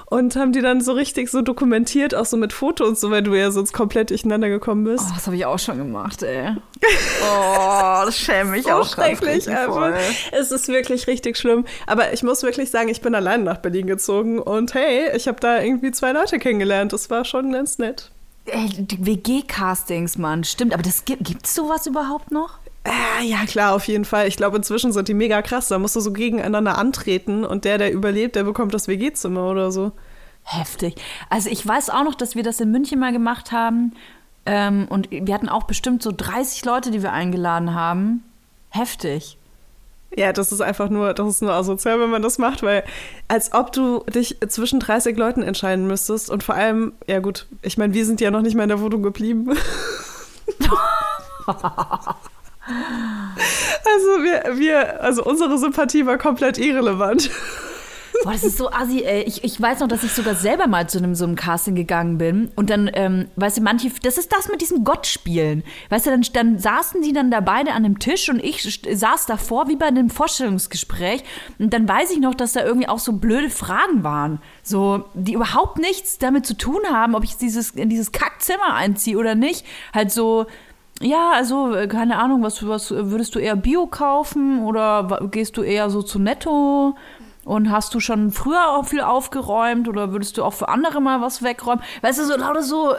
[0.09, 3.35] und haben die dann so richtig so dokumentiert, auch so mit Fotos, so weil du
[3.35, 5.05] ja sonst komplett durcheinander gekommen bist.
[5.07, 6.55] Oh, das habe ich auch schon gemacht, ey.
[7.23, 9.45] Oh, das schäme mich so auch schrecklich.
[9.45, 9.93] voll.
[10.31, 11.65] es ist wirklich richtig schlimm.
[11.85, 15.39] Aber ich muss wirklich sagen, ich bin allein nach Berlin gezogen und hey, ich habe
[15.39, 16.93] da irgendwie zwei Leute kennengelernt.
[16.93, 18.11] Das war schon ganz nett.
[18.77, 20.73] Die WG-Castings, Mann, stimmt.
[20.73, 22.59] Aber das gibt gibt's sowas überhaupt noch?
[22.83, 24.27] Äh, ja, klar, auf jeden Fall.
[24.27, 25.67] Ich glaube, inzwischen sind die mega krass.
[25.67, 29.71] Da musst du so gegeneinander antreten und der, der überlebt, der bekommt das WG-Zimmer oder
[29.71, 29.91] so.
[30.43, 30.95] Heftig.
[31.29, 33.93] Also ich weiß auch noch, dass wir das in München mal gemacht haben.
[34.45, 38.23] Ähm, und wir hatten auch bestimmt so 30 Leute, die wir eingeladen haben.
[38.69, 39.37] Heftig.
[40.15, 42.83] Ja, das ist einfach nur, das ist nur asozial, wenn man das macht, weil
[43.27, 47.77] als ob du dich zwischen 30 Leuten entscheiden müsstest und vor allem, ja gut, ich
[47.77, 49.49] meine, wir sind ja noch nicht mal in der Wohnung geblieben.
[51.45, 51.59] also
[54.23, 57.29] wir, wir, also unsere Sympathie war komplett irrelevant.
[58.23, 59.23] Boah, das ist so assi, ey.
[59.23, 62.17] Ich, ich weiß noch, dass ich sogar selber mal zu einem so einem Casting gegangen
[62.17, 62.51] bin.
[62.55, 65.63] Und dann, ähm, weißt du, manche, das ist das mit diesem Gottspielen.
[65.89, 69.25] Weißt du, dann, dann saßen die dann da beide an dem Tisch und ich saß
[69.25, 71.23] davor wie bei einem Vorstellungsgespräch.
[71.59, 74.41] Und dann weiß ich noch, dass da irgendwie auch so blöde Fragen waren.
[74.63, 79.17] So, die überhaupt nichts damit zu tun haben, ob ich dieses, in dieses Kackzimmer einziehe
[79.17, 79.65] oder nicht.
[79.93, 80.45] Halt so,
[81.01, 85.61] ja, also, äh, keine Ahnung, was, was würdest du eher Bio kaufen oder gehst du
[85.63, 86.95] eher so zu Netto?
[87.49, 91.19] Und hast du schon früher auch viel aufgeräumt oder würdest du auch für andere mal
[91.19, 91.83] was wegräumen?
[92.03, 92.93] Weißt du, so lauter so,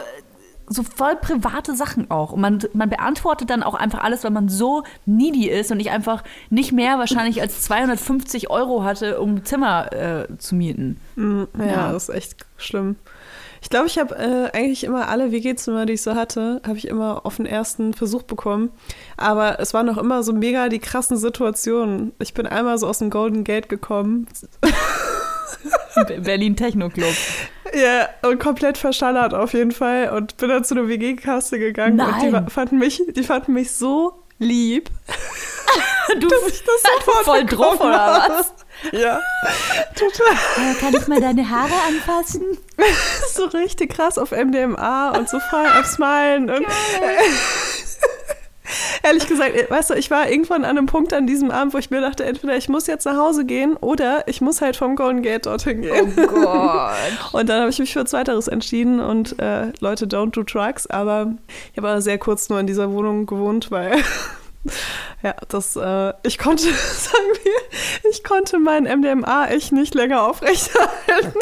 [0.67, 2.33] so voll private Sachen auch.
[2.33, 5.89] Und man, man beantwortet dann auch einfach alles, weil man so needy ist und ich
[5.89, 10.99] einfach nicht mehr wahrscheinlich als 250 Euro hatte, um Zimmer äh, zu mieten.
[11.15, 11.91] Ja, Ja.
[11.93, 12.97] das ist echt schlimm.
[13.61, 16.87] Ich glaube, ich habe äh, eigentlich immer alle WG-Zimmer, die ich so hatte, habe ich
[16.87, 18.71] immer auf den ersten Versuch bekommen.
[19.17, 22.11] Aber es waren noch immer so mega die krassen Situationen.
[22.19, 24.27] Ich bin einmal so aus dem Golden Gate gekommen.
[26.23, 27.13] Berlin Techno Club.
[27.73, 30.09] Ja, und komplett verschallert auf jeden Fall.
[30.09, 32.01] Und bin dann zu einer WG-Kasse gegangen.
[32.01, 32.49] Und die Nein.
[32.49, 34.89] fanden mich, die fanden mich so lieb.
[36.19, 38.53] Du ich das sofort voll drauf oder was?
[38.91, 39.21] Ja,
[39.95, 40.75] total.
[40.79, 42.43] Kann ich mal deine Haare anfassen?
[43.33, 46.49] so richtig krass auf MDMA und so voll am Smilen.
[46.49, 46.65] Und
[49.03, 51.89] Ehrlich gesagt, weißt du, ich war irgendwann an einem Punkt an diesem Abend, wo ich
[51.89, 55.21] mir dachte, entweder ich muss jetzt nach Hause gehen oder ich muss halt vom Golden
[55.21, 56.13] Gate dorthin gehen.
[56.17, 56.93] Oh Gott.
[57.33, 60.87] Und dann habe ich mich für Zweiteres entschieden und äh, Leute, don't do drugs.
[60.87, 61.33] Aber
[61.73, 63.93] ich habe sehr kurz nur in dieser Wohnung gewohnt, weil
[65.23, 71.33] ja, das, äh, ich konnte, sagen wir, ich konnte mein MDMA echt nicht länger aufrechterhalten.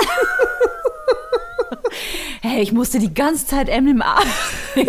[2.41, 4.17] Hey, ich musste die ganze Zeit MDMA.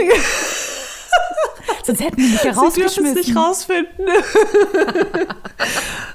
[1.84, 3.16] Sonst hätten die mich ja Sie dürfen es rausgeschmissen.
[3.16, 4.06] nicht rausfinden.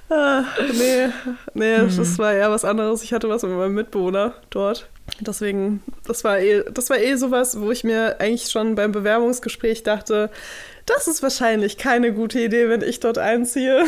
[0.10, 1.10] ah, nee,
[1.54, 3.04] nee, das war eher was anderes.
[3.04, 4.88] Ich hatte was mit meinem Mitbewohner dort.
[5.20, 9.84] Deswegen, das war eh, das war eh sowas, wo ich mir eigentlich schon beim Bewerbungsgespräch
[9.84, 10.30] dachte,
[10.86, 13.86] das ist wahrscheinlich keine gute Idee, wenn ich dort einziehe.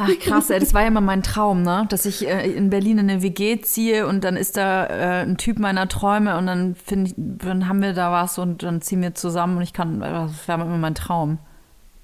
[0.00, 1.86] Ach krass, ey, das war ja immer mein Traum, ne?
[1.90, 5.36] Dass ich äh, in Berlin in eine WG ziehe und dann ist da äh, ein
[5.38, 9.16] Typ meiner Träume und dann finde dann haben wir da was und dann ziehen wir
[9.16, 11.38] zusammen und ich kann, das war immer mein Traum.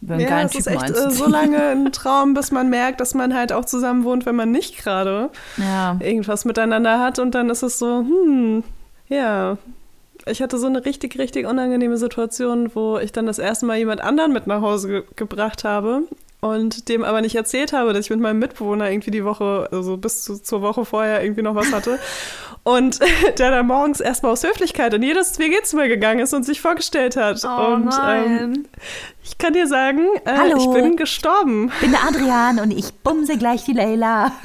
[0.09, 3.01] Einen ja, geilen es ist Typen echt äh, so lange ein Traum, bis man merkt,
[3.01, 5.97] dass man halt auch zusammen wohnt, wenn man nicht gerade Ja.
[6.01, 8.63] irgendwas miteinander hat und dann ist es so, hm,
[9.09, 9.57] ja.
[10.27, 14.01] Ich hatte so eine richtig, richtig unangenehme Situation, wo ich dann das erste Mal jemand
[14.01, 16.03] anderen mit nach Hause ge gebracht habe
[16.41, 19.97] und dem aber nicht erzählt habe, dass ich mit meinem Mitbewohner irgendwie die Woche, also
[19.97, 21.99] bis zu, zur Woche vorher irgendwie noch was hatte.
[22.65, 22.99] Und
[23.39, 27.43] der dann morgens erstmal aus Höflichkeit in jedes WG-Zimmer gegangen ist und sich vorgestellt hat.
[27.45, 28.65] Oh und Ähm,
[29.23, 30.57] ich kann dir sagen, äh, Hallo.
[30.59, 31.71] ich bin gestorben.
[31.81, 34.33] bin der Adrian und ich bumse gleich die Leila.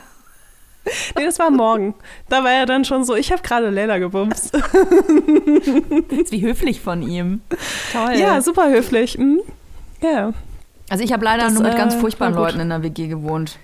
[1.16, 1.94] Nee, das war morgen.
[2.30, 4.56] Da war er dann schon so, ich habe gerade Leila gebumst.
[4.56, 7.42] Ist wie höflich von ihm.
[7.92, 8.16] Toll.
[8.16, 9.16] Ja, super höflich.
[9.18, 9.42] Mhm.
[10.02, 10.34] Ja.
[10.90, 12.34] Also ich habe leider Das, nur mit ganz äh, furchtbaren.
[12.34, 13.60] Leuten in der WG gewohnt.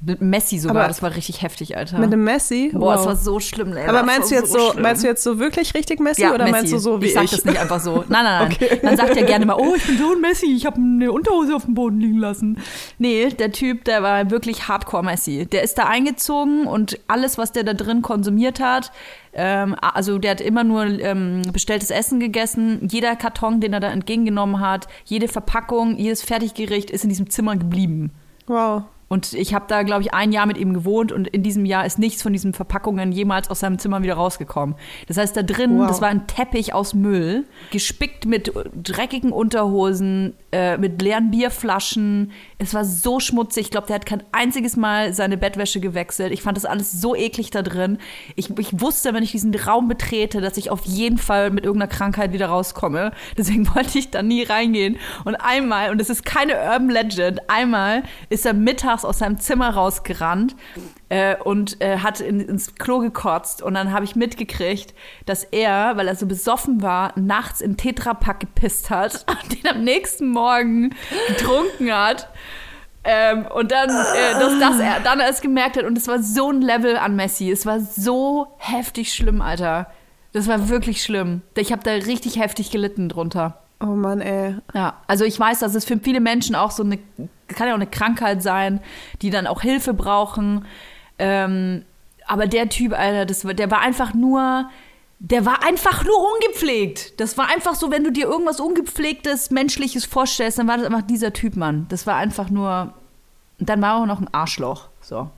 [0.00, 1.98] Mit Messi sogar, Aber- das war richtig heftig, Alter.
[1.98, 2.70] Mit einem Messi.
[2.74, 2.94] Boah, wow.
[2.96, 3.88] das war so schlimm, Leila.
[3.88, 4.82] Aber meinst du jetzt so, schlimm.
[4.82, 6.52] meinst du jetzt so wirklich richtig Messi ja, oder Messi.
[6.52, 7.14] meinst du so wie ich ich?
[7.14, 8.04] sag das nicht einfach so.
[8.08, 8.52] Nein, nein, nein.
[8.52, 8.80] Okay.
[8.82, 11.56] Man sagt ja gerne mal, oh, ich bin so ein Messi, ich habe eine Unterhose
[11.56, 12.58] auf dem Boden liegen lassen.
[12.98, 15.46] Nee, der Typ, der war wirklich Hardcore Messi.
[15.46, 18.92] Der ist da eingezogen und alles, was der da drin konsumiert hat,
[19.32, 22.86] ähm, also der hat immer nur ähm, bestelltes Essen gegessen.
[22.90, 27.56] Jeder Karton, den er da entgegengenommen hat, jede Verpackung, jedes Fertiggericht ist in diesem Zimmer
[27.56, 28.10] geblieben.
[28.46, 28.82] Wow.
[29.14, 31.86] Und ich habe da, glaube ich, ein Jahr mit ihm gewohnt und in diesem Jahr
[31.86, 34.74] ist nichts von diesen Verpackungen jemals aus seinem Zimmer wieder rausgekommen.
[35.06, 35.86] Das heißt, da drin, Wow.
[35.86, 42.32] das war ein Teppich aus Müll, gespickt mit dreckigen Unterhosen, äh, mit leeren Bierflaschen.
[42.58, 43.66] Es war so schmutzig.
[43.66, 46.32] Ich glaube, der hat kein einziges Mal seine Bettwäsche gewechselt.
[46.32, 47.98] Ich fand das alles so eklig da drin.
[48.34, 51.92] Ich, ich wusste, wenn ich diesen Raum betrete, dass ich auf jeden Fall mit irgendeiner
[51.92, 53.12] Krankheit wieder rauskomme.
[53.38, 54.96] Deswegen wollte ich da nie reingehen.
[55.24, 59.70] Und einmal, und das ist keine Urban Legend, einmal ist er mittags aus seinem Zimmer
[59.70, 60.56] rausgerannt
[61.08, 63.62] äh, und äh, hat in, ins Klo gekotzt.
[63.62, 64.94] Und dann habe ich mitgekriegt,
[65.26, 69.84] dass er, weil er so besoffen war, nachts in Tetrapack gepisst hat und den am
[69.84, 70.94] nächsten Morgen
[71.28, 72.28] getrunken hat.
[73.04, 76.50] Ähm, und dann, äh, dass, dass er dann erst gemerkt hat, und es war so
[76.50, 77.50] ein Level an Messi.
[77.50, 79.88] Es war so heftig schlimm, Alter.
[80.32, 81.42] Das war wirklich schlimm.
[81.56, 83.62] Ich habe da richtig heftig gelitten drunter.
[83.80, 84.56] Oh Mann, ey.
[84.72, 86.98] Ja, also ich weiß, dass es für viele Menschen auch so eine,
[87.48, 88.80] kann ja auch eine Krankheit sein,
[89.22, 90.64] die dann auch Hilfe brauchen.
[91.18, 91.84] Ähm,
[92.26, 94.68] aber der Typ, Alter, das, der war einfach nur,
[95.18, 97.20] der war einfach nur ungepflegt.
[97.20, 101.02] Das war einfach so, wenn du dir irgendwas ungepflegtes, menschliches vorstellst, dann war das einfach
[101.02, 101.86] dieser Typ, Mann.
[101.88, 102.94] Das war einfach nur,
[103.58, 104.88] dann war auch noch ein Arschloch.
[105.00, 105.30] So.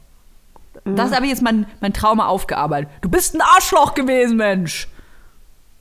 [0.85, 2.91] Das habe ich jetzt mein, mein Trauma aufgearbeitet.
[3.01, 4.89] Du bist ein Arschloch gewesen, Mensch.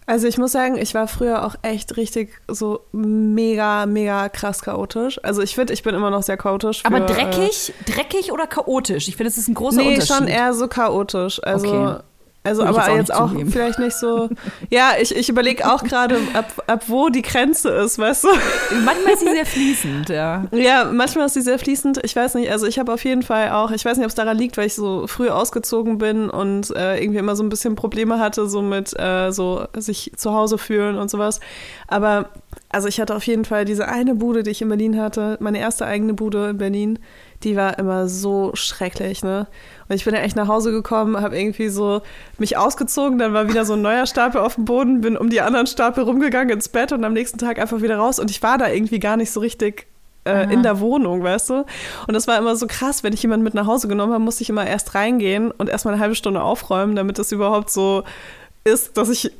[0.07, 5.19] Also ich muss sagen, ich war früher auch echt richtig so mega, mega krass chaotisch.
[5.23, 6.81] Also ich finde, ich bin immer noch sehr chaotisch.
[6.81, 9.07] Für, Aber Äh, dreckig, dreckig oder chaotisch?
[9.07, 10.15] Ich finde, das ist ein großer nee, Unterschied.
[10.15, 11.41] schon eher so chaotisch.
[11.43, 12.03] Also, Okay.
[12.45, 13.51] Also aber jetzt auch jetzt auch zugeben.
[13.51, 14.29] vielleicht nicht so.
[14.69, 18.27] ja, ich, ich überlege auch gerade, ab, ab wo die Grenze ist, weißt du?
[18.85, 20.45] Manchmal ist sie sehr fließend, ja.
[20.51, 22.01] Ja, manchmal ist sie sehr fließend.
[22.03, 24.15] Ich weiß nicht, also ich habe auf jeden Fall auch, ich weiß nicht, ob es
[24.15, 27.75] daran liegt, weil ich so früh ausgezogen bin und äh, irgendwie immer so ein bisschen
[27.75, 31.39] Probleme hatte, so mit äh, so sich zu Hause fühlen und sowas.
[31.87, 32.29] Aber
[32.69, 35.59] also ich hatte auf jeden Fall diese eine Bude, die ich in Berlin hatte, meine
[35.59, 36.99] erste eigene Bude in Berlin,
[37.43, 39.47] die war immer so schrecklich, ne?
[39.87, 42.01] Und ich bin da echt nach Hause gekommen, habe irgendwie so
[42.37, 45.41] mich ausgezogen, dann war wieder so ein neuer Stapel auf dem Boden, bin um die
[45.41, 48.57] anderen Stapel rumgegangen ins Bett und am nächsten Tag einfach wieder raus und ich war
[48.57, 49.85] da irgendwie gar nicht so richtig
[50.25, 51.65] äh, in der Wohnung, weißt du?
[52.07, 54.41] Und das war immer so krass, wenn ich jemanden mit nach Hause genommen habe, musste
[54.41, 58.03] ich immer erst reingehen und erstmal eine halbe Stunde aufräumen, damit das überhaupt so
[58.63, 59.31] ist, dass ich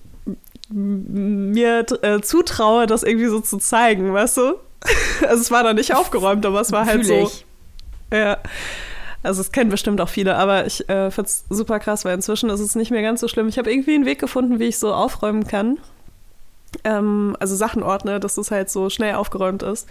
[0.70, 4.54] mir äh, zutraue, das irgendwie so zu zeigen, weißt du?
[5.28, 7.24] Also es war dann nicht aufgeräumt, aber es war halt Fühl so.
[7.24, 7.46] ich.
[8.14, 8.38] Ja.
[9.26, 12.50] Also es kennen bestimmt auch viele, aber ich äh, finde es super krass, weil inzwischen
[12.50, 13.48] ist es nicht mehr ganz so schlimm.
[13.48, 15.78] Ich habe irgendwie einen Weg gefunden, wie ich so aufräumen kann.
[16.84, 19.88] Ähm, also Sachen ordne, dass es halt so schnell aufgeräumt ist.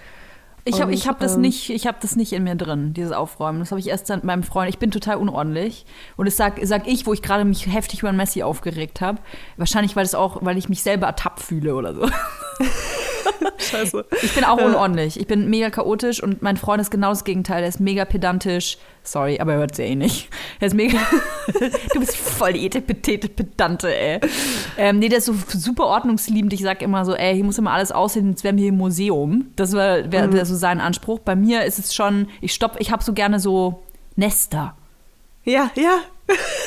[0.67, 3.13] Ich habe ich hab das, ähm, nicht, ich hab das nicht in mir drin, dieses
[3.13, 3.59] Aufräumen.
[3.59, 4.71] Das habe ich erst mit meinem Freund.
[4.71, 5.85] Ich bin total unordentlich.
[6.17, 9.19] Und das sag, sag ich, wo ich gerade mich heftig über Messi aufgeregt habe.
[9.59, 12.09] Wahrscheinlich, weil es auch, weil ich mich selber ertappt fühle oder so.
[13.59, 14.05] Scheiße.
[14.23, 15.19] Ich bin auch unordentlich.
[15.19, 17.63] Ich bin mega chaotisch und mein Freund ist genau das Gegenteil.
[17.63, 18.79] Er ist mega pedantisch.
[19.03, 20.29] Sorry, aber er hört es ja eh nicht.
[20.61, 20.99] Er ist mega.
[21.93, 24.21] du bist voll die etepetete Pedante, ey.
[24.79, 26.53] Ähm, nee, der ist so super ordnungsliebend.
[26.53, 28.79] Ich sag immer so, ey, hier muss immer alles aussehen, als wären wir hier im
[28.79, 29.47] Museum.
[29.57, 31.19] Das wäre wär, wär so sein Anspruch.
[31.21, 33.83] Bei mir ist es schon, ich stopp, ich habe so gerne so
[34.17, 34.75] Nester.
[35.45, 35.99] Ja, ja.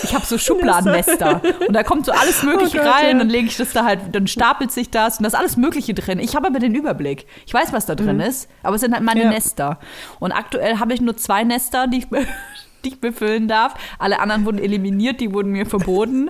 [0.03, 3.17] Ich habe so Schubladennester und da kommt so alles Mögliche Oh Gott, rein, ja.
[3.17, 5.93] dann lege ich das da halt, dann stapelt sich das und da ist alles Mögliche
[5.95, 6.19] drin.
[6.19, 7.25] Ich habe aber den Überblick.
[7.47, 9.25] Ich weiß, was da drin ist, aber es sind halt meine Mhm.
[9.25, 9.31] Ja.
[9.31, 9.79] Nester.
[10.19, 12.07] Und aktuell habe ich nur zwei Nester, die ich,
[12.85, 13.73] die ich befüllen darf.
[13.97, 16.29] Alle anderen wurden eliminiert, die wurden mir verboten.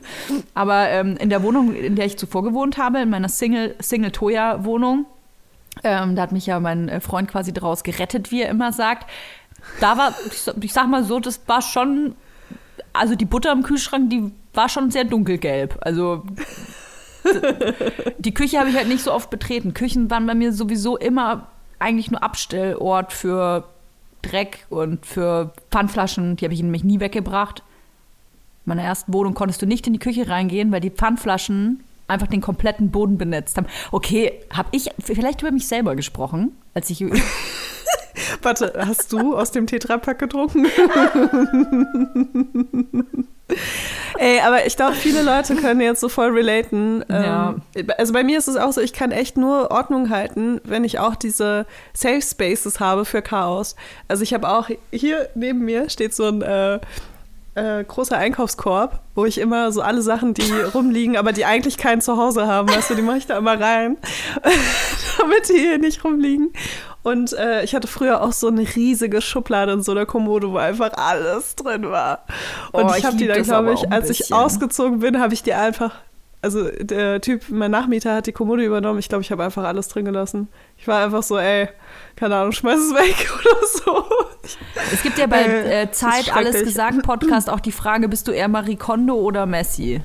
[0.53, 5.05] Aber ähm, in der Wohnung, in der ich zuvor gewohnt habe, in meiner Single- Single-Toya-Wohnung,
[5.84, 9.07] ähm, da hat mich ja mein äh, Freund quasi draus gerettet, wie er immer sagt.
[9.82, 10.13] Da war,
[10.61, 12.15] ich sag mal so, das war schon,
[12.93, 15.78] also die Butter im Kühlschrank, die war schon sehr dunkelgelb.
[15.82, 16.23] Also
[18.17, 19.73] die Küche habe ich halt nicht so oft betreten.
[19.73, 21.47] Küchen waren bei mir sowieso immer
[21.80, 23.65] eigentlich nur Abstellort für
[24.21, 26.36] Dreck und für Pfandflaschen.
[26.36, 27.63] Die habe ich nämlich nie weggebracht.
[28.65, 32.28] In meiner ersten Wohnung konntest du nicht in die Küche reingehen, weil die Pfandflaschen einfach
[32.28, 33.67] den kompletten Boden benetzt haben.
[33.91, 37.01] Okay, habe ich vielleicht über mich selber gesprochen, als ich
[38.48, 40.68] Warte, hast du aus dem Tetrapack getrunken?
[44.18, 47.04] Ey, aber ich glaube, viele Leute können jetzt so voll relaten.
[47.10, 47.56] Ja.
[47.76, 50.86] Ähm, also bei mir ist es auch so, ich kann echt nur Ordnung halten, wenn
[50.86, 53.76] ich auch diese Safe Spaces habe für Chaos.
[54.08, 56.80] Also ich habe auch hier neben mir steht so ein äh,
[57.58, 62.01] äh, großer Einkaufskorb, wo ich immer so alle Sachen, die rumliegen, aber die eigentlich kein
[62.01, 63.97] Zuhause haben, weißt du, die mache ich da immer rein,
[65.18, 66.53] damit die hier nicht rumliegen.
[67.03, 70.58] Und äh, ich hatte früher auch so eine riesige Schublade in so einer Kommode, wo
[70.58, 72.26] einfach alles drin war.
[72.74, 74.36] Und Oh, ich ich habe die dann, glaube ich, als ich bisschen.
[74.36, 75.95] ausgezogen bin, habe ich die einfach.
[76.41, 78.99] Also der Typ, mein Nachmieter, hat die Kommode übernommen.
[78.99, 80.47] Ich glaube, ich habe einfach alles drin gelassen.
[80.77, 81.67] Ich war einfach so, ey,
[82.15, 84.05] keine Ahnung, schmeiß es weg oder so.
[84.93, 88.31] Es gibt ja bei Äh, das Zeit alles gesagt Podcast auch die Frage, bist du
[88.31, 90.01] eher Marie Kondo oder Messi?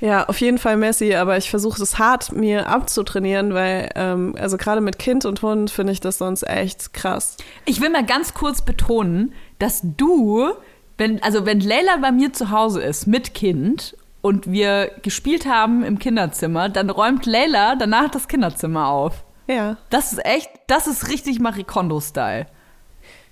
[0.00, 4.56] Ja, auf jeden Fall Messi, aber ich versuche es hart mir abzutrainieren, weil, ähm, also
[4.56, 7.36] gerade mit Kind und Hund finde ich das sonst echt krass.
[7.66, 10.52] Ich will mal ganz kurz betonen, dass du,
[10.96, 15.82] wenn, also wenn Leila bei mir zu Hause ist mit Kind und wir gespielt haben
[15.82, 19.24] im Kinderzimmer, dann räumt Leila danach das Kinderzimmer auf.
[19.46, 19.76] Ja.
[19.90, 22.46] Das ist echt, das ist richtig Marie Kondo-Style.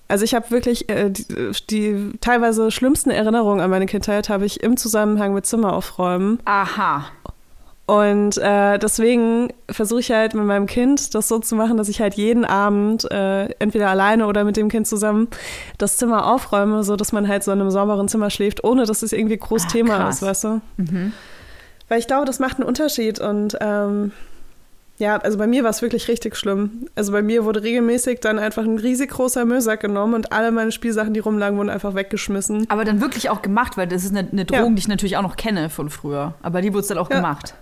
[0.08, 4.62] Also ich habe wirklich äh, die, die teilweise schlimmsten Erinnerungen an meine Kindheit habe ich
[4.62, 6.40] im Zusammenhang mit Zimmer aufräumen.
[6.46, 7.04] Aha.
[7.88, 12.02] Und äh, deswegen versuche ich halt mit meinem Kind das so zu machen, dass ich
[12.02, 15.28] halt jeden Abend äh, entweder alleine oder mit dem Kind zusammen
[15.78, 19.02] das Zimmer aufräume, so dass man halt so in einem sauberen Zimmer schläft, ohne dass
[19.02, 20.16] es irgendwie groß Ah, Thema krass.
[20.16, 20.60] ist, weißt du?
[21.88, 24.12] Weil ich glaube, das macht einen Unterschied und ähm,
[24.98, 26.88] ja, also bei mir war es wirklich richtig schlimm.
[26.94, 30.72] Also bei mir wurde regelmäßig dann einfach ein riesig großer Müllsack genommen und alle meine
[30.72, 32.66] Spielsachen, die rumlagen, wurden einfach weggeschmissen.
[32.68, 34.58] Aber dann wirklich auch gemacht, weil das ist eine, eine Ja.
[34.60, 36.34] Drohung, die ich natürlich auch noch kenne von früher.
[36.42, 37.16] Aber die wurde es dann auch Ja.
[37.16, 37.54] gemacht.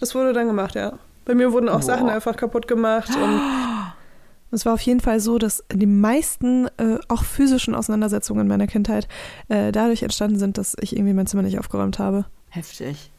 [0.00, 0.98] Das wurde dann gemacht, ja.
[1.24, 3.40] Bei mir wurden auch Sachen einfach kaputt gemacht und
[4.52, 9.08] es war auf jeden Fall so, dass die meisten äh, auch physischen Auseinandersetzungen meiner Kindheit
[9.48, 12.26] äh, dadurch entstanden sind, dass ich irgendwie mein Zimmer nicht aufgeräumt habe.
[12.50, 13.10] Heftig.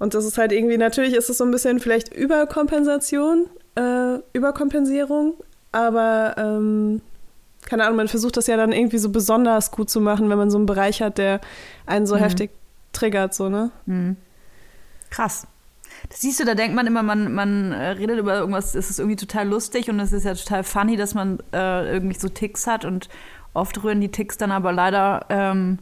[0.00, 3.46] Und das ist halt irgendwie, natürlich ist es so ein bisschen vielleicht Überkompensation,
[3.76, 5.34] äh, Überkompensierung,
[5.72, 7.00] aber ähm,
[7.66, 10.50] keine Ahnung, man versucht das ja dann irgendwie so besonders gut zu machen, wenn man
[10.50, 11.40] so einen Bereich hat, der
[11.86, 12.20] einen so Mhm.
[12.20, 12.50] heftig
[12.92, 13.70] triggert, so, ne?
[15.10, 15.46] Krass.
[16.08, 18.98] Das siehst du, da denkt man immer, man, man äh, redet über irgendwas, es ist
[18.98, 22.66] irgendwie total lustig und es ist ja total funny, dass man äh, irgendwie so Ticks
[22.66, 23.08] hat und
[23.54, 25.78] oft rühren die Ticks dann aber leider, ähm,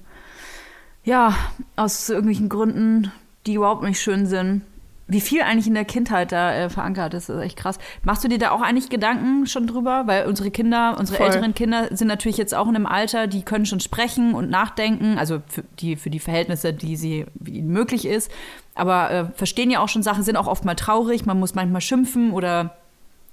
[1.05, 1.35] ja,
[1.77, 3.13] aus irgendwelchen Gründen,
[3.47, 4.63] die überhaupt nicht schön sind.
[5.09, 7.79] Wie viel eigentlich in der Kindheit da äh, verankert ist, ist echt krass.
[8.03, 10.03] Machst du dir da auch eigentlich Gedanken schon drüber?
[10.07, 11.27] Weil unsere Kinder, unsere Voll.
[11.27, 15.17] älteren Kinder sind natürlich jetzt auch in einem Alter, die können schon sprechen und nachdenken,
[15.17, 18.33] also für die, für die Verhältnisse, die sie wie ihnen möglich ist.
[18.77, 21.81] Aber äh, verstehen ja auch schon Sachen, sind auch oft mal traurig, man muss manchmal
[21.81, 22.77] schimpfen oder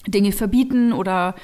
[0.07, 1.35] Dinge verbieten oder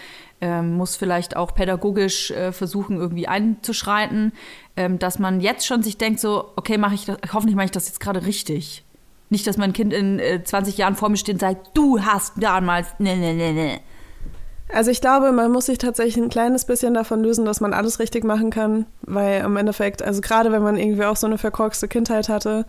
[0.41, 4.31] ähm, muss vielleicht auch pädagogisch äh, versuchen, irgendwie einzuschreiten,
[4.77, 7.71] ähm, dass man jetzt schon sich denkt, so, okay, mache ich das, hoffentlich mache ich
[7.71, 8.83] das jetzt gerade richtig.
[9.29, 12.33] Nicht, dass mein Kind in äh, 20 Jahren vor mir steht und sagt, du hast
[12.37, 13.79] damals, ne, ne, ne, ne.
[14.71, 17.99] Also ich glaube, man muss sich tatsächlich ein kleines bisschen davon lösen, dass man alles
[17.99, 21.87] richtig machen kann, weil im Endeffekt, also gerade wenn man irgendwie auch so eine verkorkste
[21.87, 22.65] Kindheit hatte,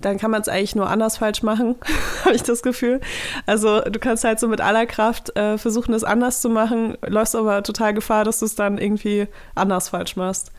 [0.00, 1.76] dann kann man es eigentlich nur anders falsch machen,
[2.24, 3.00] habe ich das Gefühl.
[3.46, 7.36] Also du kannst halt so mit aller Kraft äh, versuchen, es anders zu machen, läufst
[7.36, 10.52] aber total Gefahr, dass du es dann irgendwie anders falsch machst.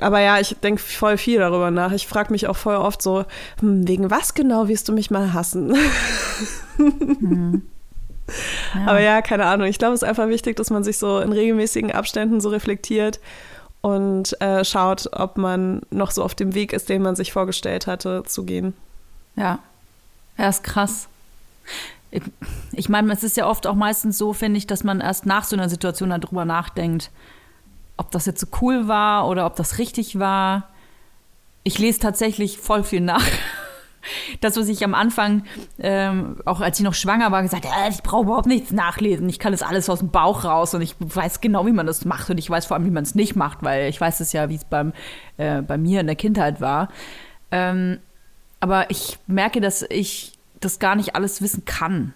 [0.00, 1.92] Aber ja, ich denke voll viel darüber nach.
[1.92, 3.24] Ich frage mich auch voll oft so,
[3.60, 5.76] hm, wegen was genau wirst du mich mal hassen?
[8.86, 9.66] Aber ja, keine Ahnung.
[9.66, 13.20] Ich glaube, es ist einfach wichtig, dass man sich so in regelmäßigen Abständen so reflektiert
[13.82, 17.86] und äh, schaut, ob man noch so auf dem Weg ist, den man sich vorgestellt
[17.86, 18.74] hatte, zu gehen.
[19.36, 19.58] Ja.
[20.38, 21.08] Ja, ist krass.
[22.10, 22.22] Ich,
[22.72, 25.44] ich meine, es ist ja oft auch meistens so, finde ich, dass man erst nach
[25.44, 27.10] so einer Situation darüber nachdenkt,
[27.96, 30.68] ob das jetzt so cool war oder ob das richtig war.
[31.64, 33.26] Ich lese tatsächlich voll viel nach.
[34.40, 35.44] Das, was ich am Anfang,
[35.78, 39.28] ähm, auch als ich noch schwanger war, gesagt habe, ich brauche überhaupt nichts nachlesen.
[39.28, 42.04] Ich kann das alles aus dem Bauch raus und ich weiß genau, wie man das
[42.04, 44.32] macht und ich weiß vor allem, wie man es nicht macht, weil ich weiß es
[44.32, 44.92] ja, wie es beim
[45.36, 46.88] äh, bei mir in der Kindheit war.
[47.50, 47.98] Ähm,
[48.60, 52.14] aber ich merke, dass ich das gar nicht alles wissen kann.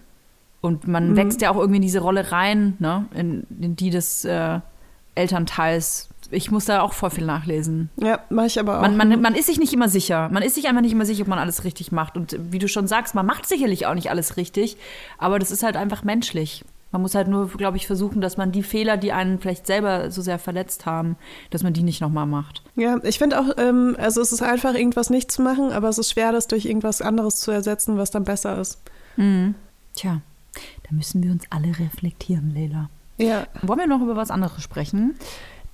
[0.60, 1.16] Und man mhm.
[1.16, 3.06] wächst ja auch irgendwie in diese Rolle rein, ne?
[3.14, 4.60] in, in die des äh,
[5.14, 7.90] Elternteils ich muss da auch voll viel nachlesen.
[7.96, 8.82] Ja, mache ich aber auch.
[8.82, 10.28] Man, man, man ist sich nicht immer sicher.
[10.30, 12.16] Man ist sich einfach nicht immer sicher, ob man alles richtig macht.
[12.16, 14.76] Und wie du schon sagst, man macht sicherlich auch nicht alles richtig,
[15.18, 16.64] aber das ist halt einfach menschlich.
[16.92, 20.10] Man muss halt nur, glaube ich, versuchen, dass man die Fehler, die einen vielleicht selber
[20.10, 21.16] so sehr verletzt haben,
[21.50, 22.62] dass man die nicht nochmal macht.
[22.76, 25.98] Ja, ich finde auch, ähm, also es ist einfach, irgendwas nicht zu machen, aber es
[25.98, 28.80] ist schwer, das durch irgendwas anderes zu ersetzen, was dann besser ist.
[29.16, 29.56] Mhm.
[29.94, 30.20] Tja,
[30.88, 32.88] da müssen wir uns alle reflektieren, Leila.
[33.18, 33.46] Ja.
[33.62, 35.16] Wollen wir noch über was anderes sprechen?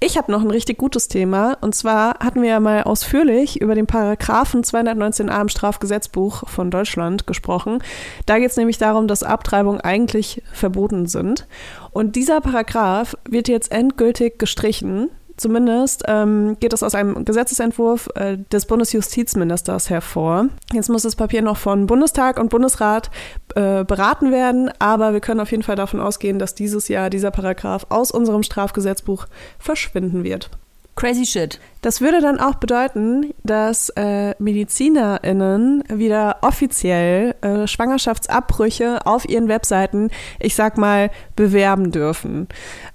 [0.04, 1.56] Ich habe noch ein richtig gutes Thema.
[1.60, 7.28] Und zwar hatten wir ja mal ausführlich über den Paragraphen 219a im Strafgesetzbuch von Deutschland
[7.28, 7.80] gesprochen.
[8.26, 11.46] Da geht es nämlich darum, dass Abtreibungen eigentlich verboten sind.
[11.92, 15.08] Und dieser Paragraph wird jetzt endgültig gestrichen.
[15.36, 20.46] Zumindest ähm, geht es aus einem Gesetzesentwurf äh, des Bundesjustizministers hervor.
[20.72, 23.10] Jetzt muss das Papier noch von Bundestag und Bundesrat
[23.54, 27.30] äh, beraten werden, aber wir können auf jeden Fall davon ausgehen, dass dieses Jahr dieser
[27.30, 29.26] Paragraph aus unserem Strafgesetzbuch
[29.58, 30.50] verschwinden wird.
[30.94, 31.58] Crazy shit.
[31.80, 40.10] Das würde dann auch bedeuten, dass äh, MedizinerInnen wieder offiziell äh, Schwangerschaftsabbrüche auf ihren Webseiten,
[40.38, 42.46] ich sag mal, bewerben dürfen.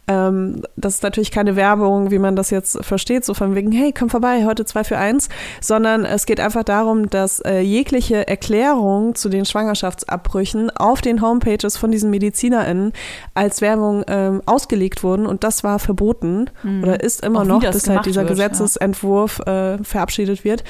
[0.07, 3.93] Ähm, das ist natürlich keine Werbung, wie man das jetzt versteht, so von wegen, hey,
[3.97, 5.27] komm vorbei, heute zwei für eins,
[5.59, 11.75] sondern es geht einfach darum, dass äh, jegliche Erklärung zu den Schwangerschaftsabbrüchen auf den Homepages
[11.75, 12.93] von diesen MedizinerInnen
[13.33, 16.83] als Werbung ähm, ausgelegt wurden und das war verboten mhm.
[16.83, 19.75] oder ist immer Auch noch, bis halt dieser wird, Gesetzesentwurf ja.
[19.75, 20.63] äh, verabschiedet wird.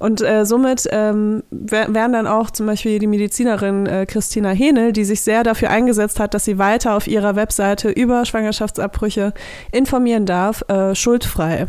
[0.00, 5.04] Und äh, somit ähm, werden dann auch zum Beispiel die Medizinerin äh, Christina Henel, die
[5.04, 9.34] sich sehr dafür eingesetzt hat, dass sie weiter auf ihrer Webseite über Schwangerschaftsabbrüche
[9.72, 11.66] informieren darf, äh, schuldfrei.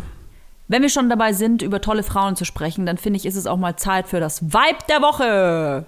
[0.70, 3.48] Wenn wir schon dabei sind, über tolle Frauen zu sprechen, dann finde ich, ist es
[3.48, 5.86] auch mal Zeit für das Vibe der Woche.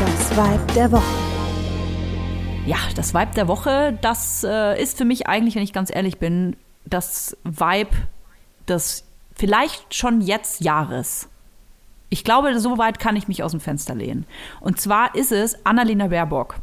[0.00, 1.25] Das Vibe der Woche.
[2.66, 6.18] Ja, das Vibe der Woche, das äh, ist für mich eigentlich, wenn ich ganz ehrlich
[6.18, 7.94] bin, das Vibe
[8.66, 9.04] des
[9.36, 11.28] vielleicht schon jetzt Jahres.
[12.08, 14.26] Ich glaube, so weit kann ich mich aus dem Fenster lehnen.
[14.60, 16.56] Und zwar ist es Annalena Baerbock.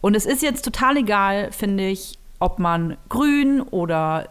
[0.00, 4.28] Und es ist jetzt total egal, finde ich, ob man grün oder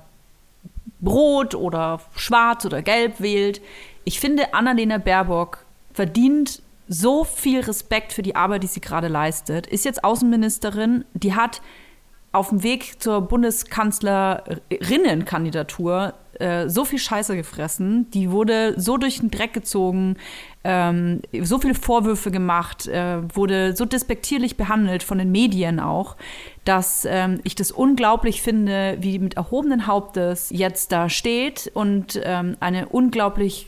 [1.05, 3.59] rot oder schwarz oder gelb wählt.
[4.05, 9.67] Ich finde, Annalena Baerbock verdient so viel Respekt für die Arbeit, die sie gerade leistet.
[9.67, 11.61] Ist jetzt Außenministerin, die hat
[12.31, 18.09] auf dem Weg zur Bundeskanzlerinnenkandidatur äh, so viel Scheiße gefressen.
[18.11, 20.17] Die wurde so durch den Dreck gezogen,
[20.63, 26.15] ähm, so viele Vorwürfe gemacht, äh, wurde so despektierlich behandelt von den Medien auch,
[26.65, 32.57] dass ähm, ich das unglaublich finde, wie mit erhobenen Hauptes jetzt da steht und ähm,
[32.59, 33.67] eine unglaublich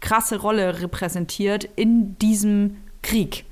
[0.00, 3.44] krasse Rolle repräsentiert in diesem Krieg.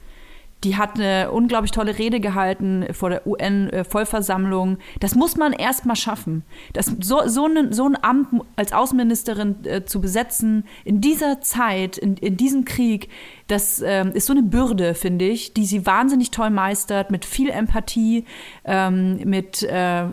[0.65, 4.79] Die hat eine unglaublich tolle Rede gehalten vor der UN-Vollversammlung.
[5.01, 6.45] Das muss man erst mal schaffen.
[6.73, 11.99] Das, so, so, ein, so ein Amt als Außenministerin äh, zu besetzen in dieser Zeit,
[11.99, 13.11] in, in diesem Krieg,
[13.49, 17.51] das äh, ist so eine Bürde, finde ich, die sie wahnsinnig toll meistert, mit viel
[17.51, 18.25] Empathie,
[18.65, 20.07] ähm, mit äh,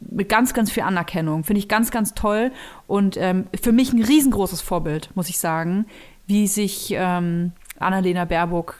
[0.00, 1.44] mit ganz, ganz viel Anerkennung.
[1.44, 2.52] Finde ich ganz, ganz toll.
[2.86, 5.86] Und ähm, für mich ein riesengroßes Vorbild, muss ich sagen,
[6.26, 8.76] wie sich ähm, Annalena Baerbock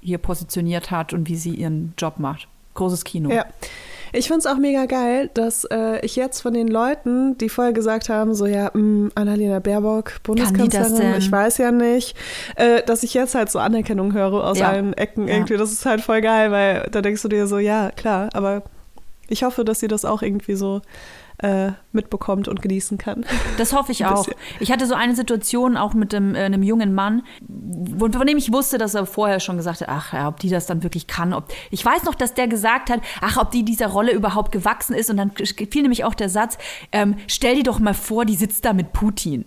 [0.00, 2.48] hier positioniert hat und wie sie ihren Job macht.
[2.74, 3.30] Großes Kino.
[3.30, 3.44] Ja.
[4.12, 7.72] Ich finde es auch mega geil, dass äh, ich jetzt von den Leuten, die vorher
[7.72, 12.16] gesagt haben, so ja, mh, mm, Annalena Baerbock, Bundeskanzlerin, ich weiß ja nicht,
[12.56, 14.68] äh, dass ich jetzt halt so Anerkennung höre aus ja.
[14.68, 15.34] allen Ecken ja.
[15.34, 15.56] irgendwie.
[15.56, 18.64] Das ist halt voll geil, weil da denkst du dir so, ja, klar, aber
[19.30, 20.82] ich hoffe, dass sie das auch irgendwie so
[21.42, 23.24] äh, mitbekommt und genießen kann.
[23.56, 24.26] Das hoffe ich auch.
[24.58, 28.36] Ich hatte so eine Situation auch mit dem, äh, einem jungen Mann, wo, von dem
[28.36, 31.06] ich wusste, dass er vorher schon gesagt hat, ach ja, ob die das dann wirklich
[31.06, 31.32] kann.
[31.32, 34.94] Ob, ich weiß noch, dass der gesagt hat, ach, ob die dieser Rolle überhaupt gewachsen
[34.94, 35.08] ist.
[35.08, 36.58] Und dann fiel nämlich auch der Satz,
[36.92, 39.46] ähm, stell dir doch mal vor, die sitzt da mit Putin.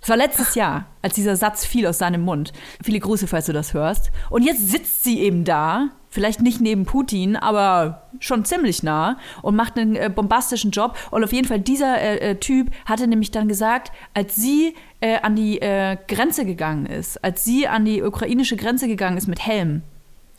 [0.00, 2.52] Das war letztes Jahr, als dieser Satz fiel aus seinem Mund.
[2.82, 4.12] Viele Grüße, falls du das hörst.
[4.30, 9.56] Und jetzt sitzt sie eben da vielleicht nicht neben Putin, aber schon ziemlich nah und
[9.56, 10.96] macht einen äh, bombastischen Job.
[11.10, 15.18] Und auf jeden Fall, dieser äh, äh, Typ hatte nämlich dann gesagt, als sie äh,
[15.22, 19.44] an die äh, Grenze gegangen ist, als sie an die ukrainische Grenze gegangen ist mit
[19.44, 19.82] Helm,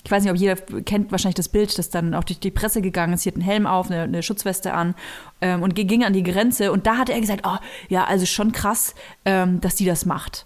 [0.05, 2.81] ich weiß nicht, ob jeder kennt wahrscheinlich das Bild, das dann auch durch die Presse
[2.81, 3.23] gegangen ist.
[3.23, 4.95] Sie hat einen Helm auf, eine, eine Schutzweste an
[5.39, 6.73] ähm, und ging an die Grenze.
[6.73, 7.55] Und da hat er gesagt, oh,
[7.87, 10.45] ja, also schon krass, ähm, dass die das macht.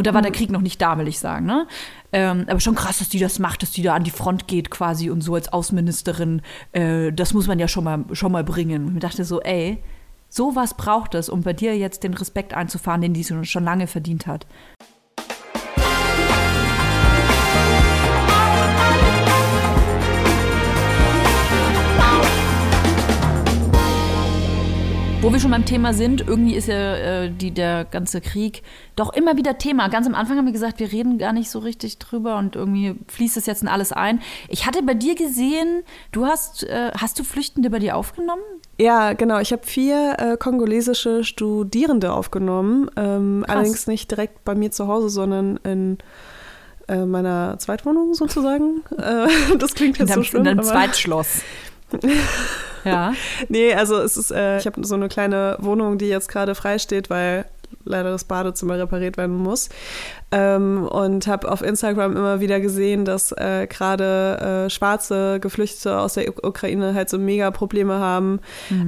[0.00, 1.44] Und da war der Krieg noch nicht da, will ich sagen.
[1.44, 1.66] Ne?
[2.10, 4.70] Ähm, aber schon krass, dass die das macht, dass die da an die Front geht
[4.70, 6.40] quasi und so als Außenministerin.
[6.72, 8.86] Äh, das muss man ja schon mal, schon mal bringen.
[8.86, 9.76] Und ich dachte so, ey,
[10.30, 14.26] sowas braucht es, um bei dir jetzt den Respekt einzufahren, den die schon lange verdient
[14.26, 14.46] hat.
[25.22, 28.62] Wo wir schon beim Thema sind, irgendwie ist ja äh, die, der ganze Krieg
[28.96, 29.88] doch immer wieder Thema.
[29.88, 32.94] Ganz am Anfang haben wir gesagt, wir reden gar nicht so richtig drüber und irgendwie
[33.06, 34.22] fließt es jetzt in alles ein.
[34.48, 38.40] Ich hatte bei dir gesehen, du hast, äh, hast du Flüchtende bei dir aufgenommen?
[38.78, 39.40] Ja, genau.
[39.40, 42.90] Ich habe vier äh, kongolesische Studierende aufgenommen.
[42.96, 45.98] Ähm, allerdings nicht direkt bei mir zu Hause, sondern in
[46.88, 48.82] äh, meiner Zweitwohnung sozusagen.
[48.96, 50.40] Äh, das klingt jetzt in so schlimm.
[50.40, 51.42] In deinem aber- Zweitschloss.
[52.84, 53.12] ja.
[53.48, 56.78] Nee, also es ist, äh, ich habe so eine kleine Wohnung, die jetzt gerade frei
[56.78, 57.44] steht, weil
[57.84, 59.68] leider das Badezimmer repariert werden muss.
[60.32, 66.14] Ähm, und habe auf Instagram immer wieder gesehen, dass äh, gerade äh, schwarze Geflüchtete aus
[66.14, 68.40] der U Ukraine halt so mega Probleme haben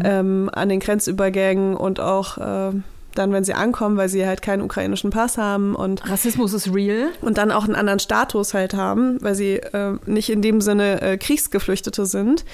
[0.04, 2.72] ähm, an den Grenzübergängen und auch äh,
[3.14, 7.08] dann, wenn sie ankommen, weil sie halt keinen ukrainischen Pass haben und Rassismus ist real.
[7.20, 11.02] und dann auch einen anderen Status halt haben, weil sie äh, nicht in dem Sinne
[11.02, 12.44] äh, Kriegsgeflüchtete sind.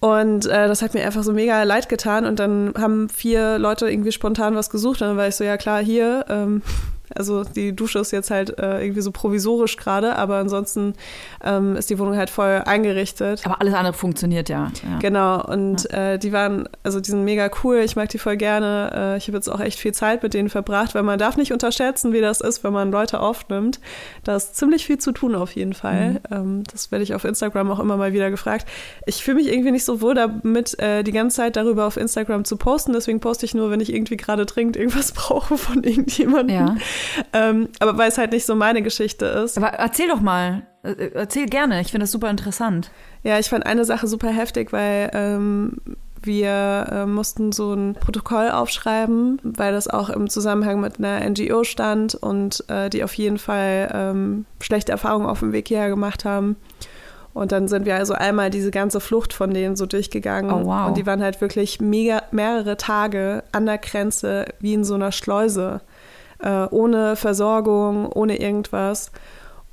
[0.00, 2.26] Und äh, das hat mir einfach so mega leid getan.
[2.26, 5.00] Und dann haben vier Leute irgendwie spontan was gesucht.
[5.02, 6.26] Und dann war ich so, ja klar, hier.
[6.28, 6.62] Ähm,
[7.16, 10.94] also die Dusche ist jetzt halt äh, irgendwie so provisorisch gerade, aber ansonsten
[11.44, 13.42] ähm, ist die Wohnung halt voll eingerichtet.
[13.44, 14.70] Aber alles andere funktioniert ja.
[14.82, 14.98] ja.
[15.00, 18.90] Genau, und äh, die waren, also die sind mega cool, ich mag die voll gerne.
[18.94, 21.52] Äh, ich habe jetzt auch echt viel Zeit mit denen verbracht, weil man darf nicht
[21.52, 23.80] unterschätzen, wie das ist, wenn man Leute aufnimmt.
[24.24, 26.20] Da ist ziemlich viel zu tun auf jeden Fall.
[26.30, 28.66] Ähm, das werde ich auf Instagram auch immer mal wieder gefragt.
[29.06, 32.44] Ich fühle mich irgendwie nicht so wohl damit, äh, die ganze Zeit darüber auf Instagram
[32.44, 36.56] zu posten, deswegen poste ich nur, wenn ich irgendwie gerade dringend irgendwas brauche von irgendjemandem.
[36.56, 36.76] Ja.
[37.32, 39.56] Ähm, aber weil es halt nicht so meine Geschichte ist.
[39.56, 40.62] Aber erzähl doch mal.
[40.82, 41.80] Äh, Erzähl gerne.
[41.80, 42.90] Ich finde das super interessant.
[43.22, 45.78] Ja, ich fand eine Sache super heftig, weil ähm,
[46.22, 51.64] wir äh, mussten so ein Protokoll aufschreiben, weil das auch im Zusammenhang mit einer NGO
[51.64, 56.24] stand und äh, die auf jeden Fall ähm, schlechte Erfahrungen auf dem Weg hierher gemacht
[56.24, 56.56] haben.
[57.36, 60.50] Und dann sind wir also einmal diese ganze Flucht von denen so durchgegangen.
[60.50, 60.88] Oh, wow.
[60.88, 65.12] Und die waren halt wirklich mega, mehrere Tage an der Grenze wie in so einer
[65.12, 65.82] Schleuse.
[66.38, 69.10] Äh, ohne Versorgung, ohne irgendwas.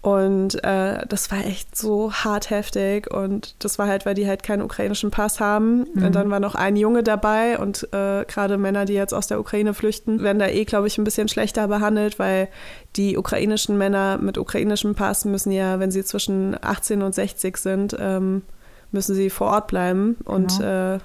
[0.04, 3.10] Und äh, das war echt so hart heftig.
[3.10, 5.84] Und das war halt, weil die halt keinen ukrainischen Pass haben.
[5.96, 7.58] Und dann war noch ein Junge dabei.
[7.58, 10.98] Und äh, gerade Männer, die jetzt aus der Ukraine flüchten, werden da eh, glaube ich,
[10.98, 12.50] ein bisschen schlechter behandelt, weil
[12.98, 17.96] die ukrainischen Männer mit ukrainischem Pass müssen ja, wenn sie zwischen 18 und 60 sind,
[17.98, 18.42] ähm,
[18.92, 21.00] müssen sie vor Ort bleiben und äh,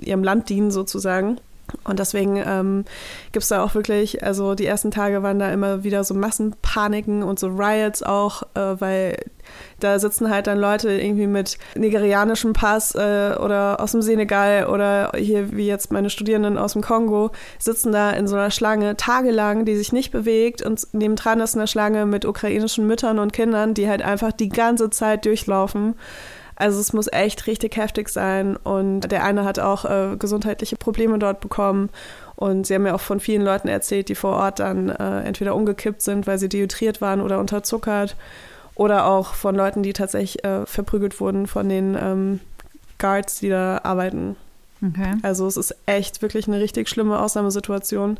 [0.00, 1.38] ihrem Land dienen sozusagen.
[1.84, 2.84] Und deswegen ähm,
[3.32, 7.22] gibt es da auch wirklich, also die ersten Tage waren da immer wieder so Massenpaniken
[7.22, 9.16] und so Riots auch, äh, weil
[9.80, 15.12] da sitzen halt dann Leute irgendwie mit nigerianischem Pass äh, oder aus dem Senegal oder
[15.16, 19.64] hier wie jetzt meine Studierenden aus dem Kongo, sitzen da in so einer Schlange tagelang,
[19.64, 23.88] die sich nicht bewegt und nebendran ist eine Schlange mit ukrainischen Müttern und Kindern, die
[23.88, 25.94] halt einfach die ganze Zeit durchlaufen.
[26.60, 28.56] Also es muss echt richtig heftig sein.
[28.56, 31.88] Und der eine hat auch äh, gesundheitliche Probleme dort bekommen.
[32.36, 35.54] Und sie haben mir auch von vielen Leuten erzählt, die vor Ort dann äh, entweder
[35.54, 38.14] umgekippt sind, weil sie dehydriert waren oder unterzuckert.
[38.74, 42.40] Oder auch von Leuten, die tatsächlich äh, verprügelt wurden von den ähm,
[42.98, 44.36] Guards, die da arbeiten.
[44.82, 45.14] Okay.
[45.22, 48.18] Also es ist echt wirklich eine richtig schlimme Ausnahmesituation.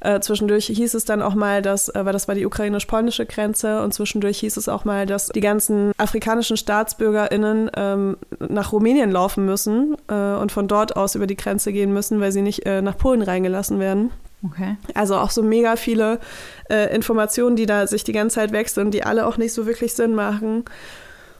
[0.00, 3.82] Äh, zwischendurch hieß es dann auch mal, dass, äh, weil das war die ukrainisch-polnische Grenze,
[3.82, 9.46] und zwischendurch hieß es auch mal, dass die ganzen afrikanischen StaatsbürgerInnen ähm, nach Rumänien laufen
[9.46, 12.82] müssen äh, und von dort aus über die Grenze gehen müssen, weil sie nicht äh,
[12.82, 14.10] nach Polen reingelassen werden.
[14.44, 14.76] Okay.
[14.92, 16.20] Also auch so mega viele
[16.68, 19.94] äh, Informationen, die da sich die ganze Zeit wechseln, die alle auch nicht so wirklich
[19.94, 20.64] Sinn machen.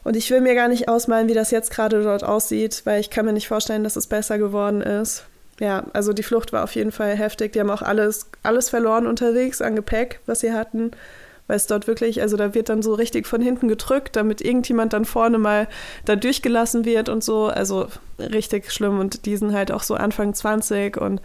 [0.05, 3.11] Und ich will mir gar nicht ausmalen, wie das jetzt gerade dort aussieht, weil ich
[3.11, 5.24] kann mir nicht vorstellen, dass es besser geworden ist.
[5.61, 7.52] Ja, also die Flucht war auf jeden Fall heftig.
[7.52, 10.90] Die haben auch alles, alles verloren unterwegs an Gepäck, was sie hatten.
[11.46, 14.94] Weil es dort wirklich, also da wird dann so richtig von hinten gedrückt, damit irgendjemand
[14.94, 15.68] dann vorne mal
[16.07, 17.46] da durchgelassen wird und so.
[17.46, 17.88] Also
[18.18, 18.98] richtig schlimm.
[18.98, 21.20] Und die sind halt auch so Anfang 20 und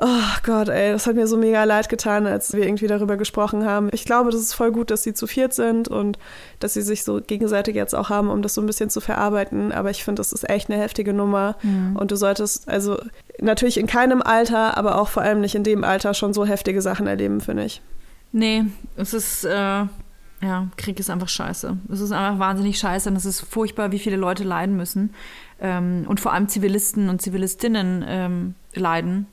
[0.00, 3.64] Oh Gott, ey, das hat mir so mega leid getan, als wir irgendwie darüber gesprochen
[3.64, 3.88] haben.
[3.92, 6.18] Ich glaube, das ist voll gut, dass sie zu viert sind und
[6.58, 9.72] dass sie sich so gegenseitig jetzt auch haben, um das so ein bisschen zu verarbeiten.
[9.72, 11.56] Aber ich finde, das ist echt eine heftige Nummer.
[11.94, 12.98] Und du solltest also
[13.40, 16.82] natürlich in keinem Alter, aber auch vor allem nicht in dem Alter schon so heftige
[16.82, 17.82] Sachen erleben, finde ich.
[18.32, 18.64] Nee,
[18.96, 19.84] es ist, äh,
[20.42, 21.76] Ja, Krieg ist einfach scheiße.
[21.92, 25.12] Es ist einfach wahnsinnig scheiße und es ist furchtbar, wie viele Leute leiden müssen.
[25.60, 29.26] Ähm, und vor allem Zivilisten und Zivilistinnen ähm, leiden.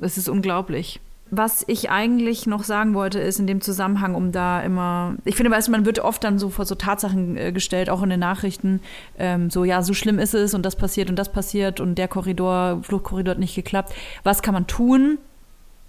[0.00, 1.00] Es ist unglaublich.
[1.32, 5.52] Was ich eigentlich noch sagen wollte, ist in dem Zusammenhang, um da immer, ich finde,
[5.52, 8.80] weißt man wird oft dann so vor so Tatsachen äh, gestellt, auch in den Nachrichten,
[9.16, 12.08] ähm, so, ja, so schlimm ist es und das passiert und das passiert und der
[12.08, 13.94] Korridor, Fluchtkorridor hat nicht geklappt.
[14.24, 15.18] Was kann man tun?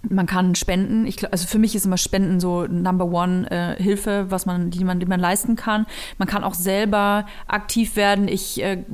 [0.08, 1.06] Man kann spenden.
[1.06, 4.84] Ich, also für mich ist immer Spenden so Number One äh, Hilfe, was man, die
[4.84, 5.86] man, die man leisten kann.
[6.18, 8.28] Man kann auch selber aktiv werden.
[8.28, 8.84] Ich äh,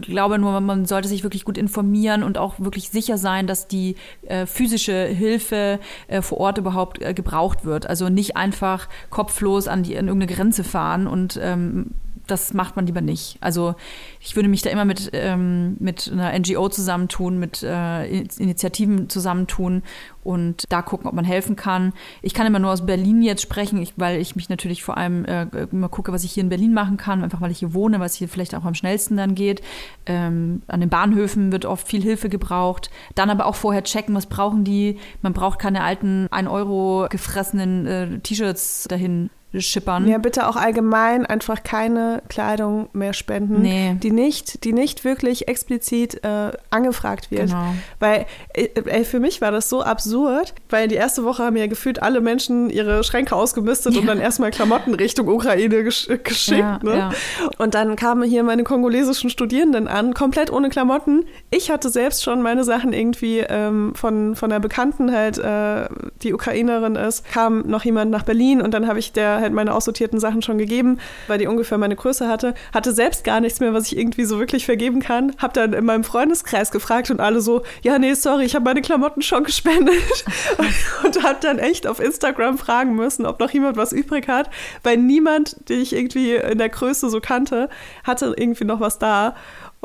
[0.00, 3.96] glaube nur, man sollte sich wirklich gut informieren und auch wirklich sicher sein, dass die
[4.22, 7.86] äh, physische Hilfe äh, vor Ort überhaupt äh, gebraucht wird.
[7.86, 11.92] Also nicht einfach kopflos an, die, an irgendeine Grenze fahren und ähm,
[12.26, 13.38] das macht man lieber nicht.
[13.40, 13.74] Also
[14.20, 19.82] ich würde mich da immer mit, ähm, mit einer NGO zusammentun, mit äh, Initiativen zusammentun
[20.24, 21.92] und da gucken, ob man helfen kann.
[22.20, 25.24] Ich kann immer nur aus Berlin jetzt sprechen, ich, weil ich mich natürlich vor allem
[25.24, 28.00] äh, immer gucke, was ich hier in Berlin machen kann, einfach weil ich hier wohne,
[28.00, 29.62] was hier vielleicht auch am schnellsten dann geht.
[30.06, 32.90] Ähm, an den Bahnhöfen wird oft viel Hilfe gebraucht.
[33.14, 34.98] Dann aber auch vorher checken, was brauchen die.
[35.22, 40.06] Man braucht keine alten 1 Euro gefressenen äh, T-Shirts dahin schippern.
[40.08, 43.96] Ja, bitte auch allgemein einfach keine Kleidung mehr spenden, nee.
[44.02, 47.48] die nicht, die nicht wirklich explizit äh, angefragt wird.
[47.48, 47.74] Genau.
[47.98, 51.66] Weil äh, ey, für mich war das so absurd, weil die erste Woche haben ja
[51.66, 54.00] gefühlt alle Menschen ihre Schränke ausgemistet ja.
[54.00, 56.58] und dann erstmal Klamotten Richtung Ukraine gesch geschickt.
[56.58, 56.96] Ja, ne?
[56.96, 57.10] ja.
[57.58, 61.24] Und dann kamen hier meine kongolesischen Studierenden an, komplett ohne Klamotten.
[61.50, 65.88] Ich hatte selbst schon meine Sachen irgendwie ähm, von, von einer Bekannten halt, äh,
[66.22, 69.74] die Ukrainerin ist, kam noch jemand nach Berlin und dann habe ich der halt meine
[69.74, 72.54] aussortierten Sachen schon gegeben, weil die ungefähr meine Größe hatte.
[72.74, 75.32] Hatte selbst gar nichts mehr, was ich irgendwie so wirklich vergeben kann.
[75.38, 78.82] Hab dann in meinem Freundeskreis gefragt und alle so, ja, nee, sorry, ich habe meine
[78.82, 80.24] Klamotten schon gespendet.
[80.58, 84.50] und, und hab dann echt auf Instagram fragen müssen, ob noch jemand was übrig hat,
[84.82, 87.68] weil niemand, den ich irgendwie in der Größe so kannte,
[88.04, 89.34] hatte irgendwie noch was da.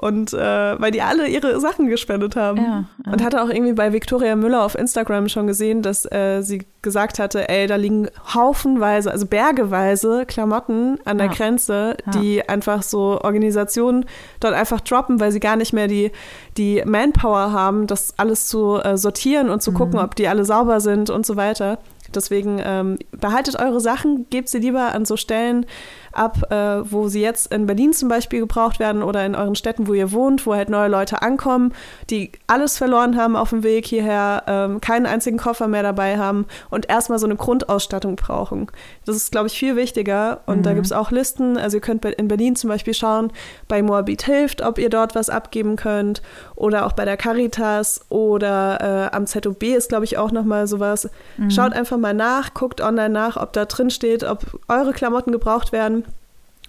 [0.02, 2.58] Und äh, weil die alle ihre Sachen gespendet haben.
[2.58, 3.12] Ja, ja.
[3.12, 7.20] Und hatte auch irgendwie bei Victoria Müller auf Instagram schon gesehen, dass äh, sie gesagt
[7.20, 11.34] hatte, ey, da liegen haufenweise, also bergeweise Klamotten an der ja.
[11.34, 14.06] Grenze, die einfach so Organisationen
[14.40, 16.12] dort einfach droppen, weil sie gar nicht mehr die,
[16.58, 19.76] die Manpower haben, das alles zu äh, sortieren und zu mhm.
[19.76, 21.78] gucken, ob die alle sauber sind und so weiter.
[22.16, 25.66] Deswegen ähm, behaltet eure Sachen, gebt sie lieber an so Stellen
[26.12, 26.56] ab, äh,
[26.92, 30.12] wo sie jetzt in Berlin zum Beispiel gebraucht werden oder in euren Städten, wo ihr
[30.12, 31.74] wohnt, wo halt neue Leute ankommen,
[32.10, 36.46] die alles verloren haben auf dem Weg hierher, ähm, keinen einzigen Koffer mehr dabei haben
[36.70, 38.68] und erstmal so eine Grundausstattung brauchen.
[39.06, 40.42] Das ist, glaube ich, viel wichtiger.
[40.46, 40.64] Und mhm.
[40.64, 41.58] da gibt es auch Listen.
[41.58, 43.32] Also ihr könnt in Berlin zum Beispiel schauen,
[43.68, 46.22] bei Moabit hilft, ob ihr dort was abgeben könnt
[46.56, 51.10] oder auch bei der Caritas oder äh, am ZOB ist, glaube ich, auch nochmal sowas.
[51.38, 51.52] Mhm.
[51.52, 55.72] Schaut einfach mal nach, guckt online nach, ob da drin steht, ob eure Klamotten gebraucht
[55.72, 56.01] werden.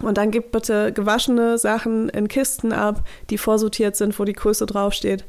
[0.05, 4.65] Und dann gebt bitte gewaschene Sachen in Kisten ab, die vorsortiert sind, wo die Größe
[4.65, 5.25] draufsteht.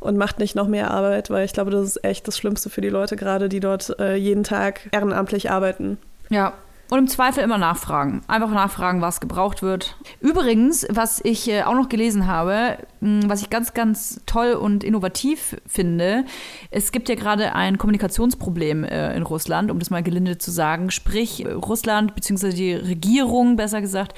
[0.00, 2.80] Und macht nicht noch mehr Arbeit, weil ich glaube, das ist echt das Schlimmste für
[2.80, 5.98] die Leute gerade, die dort äh, jeden Tag ehrenamtlich arbeiten.
[6.28, 6.54] Ja,
[6.90, 8.22] und im Zweifel immer nachfragen.
[8.28, 9.96] Einfach nachfragen, was gebraucht wird.
[10.20, 14.84] Übrigens, was ich äh, auch noch gelesen habe, mh, was ich ganz, ganz toll und
[14.84, 16.24] innovativ finde,
[16.70, 20.90] es gibt ja gerade ein Kommunikationsproblem äh, in Russland, um das mal gelinde zu sagen.
[20.90, 22.50] Sprich, Russland bzw.
[22.50, 24.14] die Regierung, besser gesagt,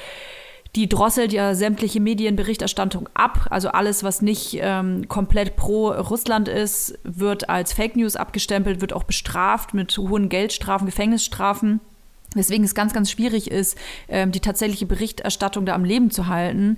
[0.77, 3.47] die drosselt ja sämtliche Medienberichterstattung ab.
[3.51, 8.93] Also alles, was nicht ähm, komplett pro Russland ist, wird als Fake News abgestempelt, wird
[8.93, 11.81] auch bestraft mit hohen Geldstrafen, Gefängnisstrafen.
[12.35, 16.77] Weswegen es ganz, ganz schwierig ist, ähm, die tatsächliche Berichterstattung da am Leben zu halten,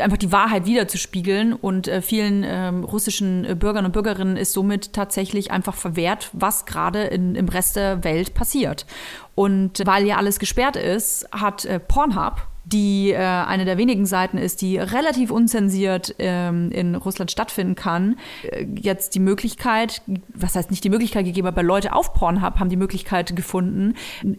[0.00, 1.52] einfach die Wahrheit wiederzuspiegeln.
[1.52, 6.66] Und äh, vielen ähm, russischen äh, Bürgern und Bürgerinnen ist somit tatsächlich einfach verwehrt, was
[6.66, 8.86] gerade im Rest der Welt passiert.
[9.34, 14.38] Und weil ja alles gesperrt ist, hat äh, Pornhub die äh, eine der wenigen Seiten
[14.38, 20.02] ist, die relativ unzensiert ähm, in Russland stattfinden kann, äh, jetzt die Möglichkeit,
[20.34, 23.94] was heißt nicht die Möglichkeit gegeben, aber Leute auf Pornhub haben die Möglichkeit gefunden,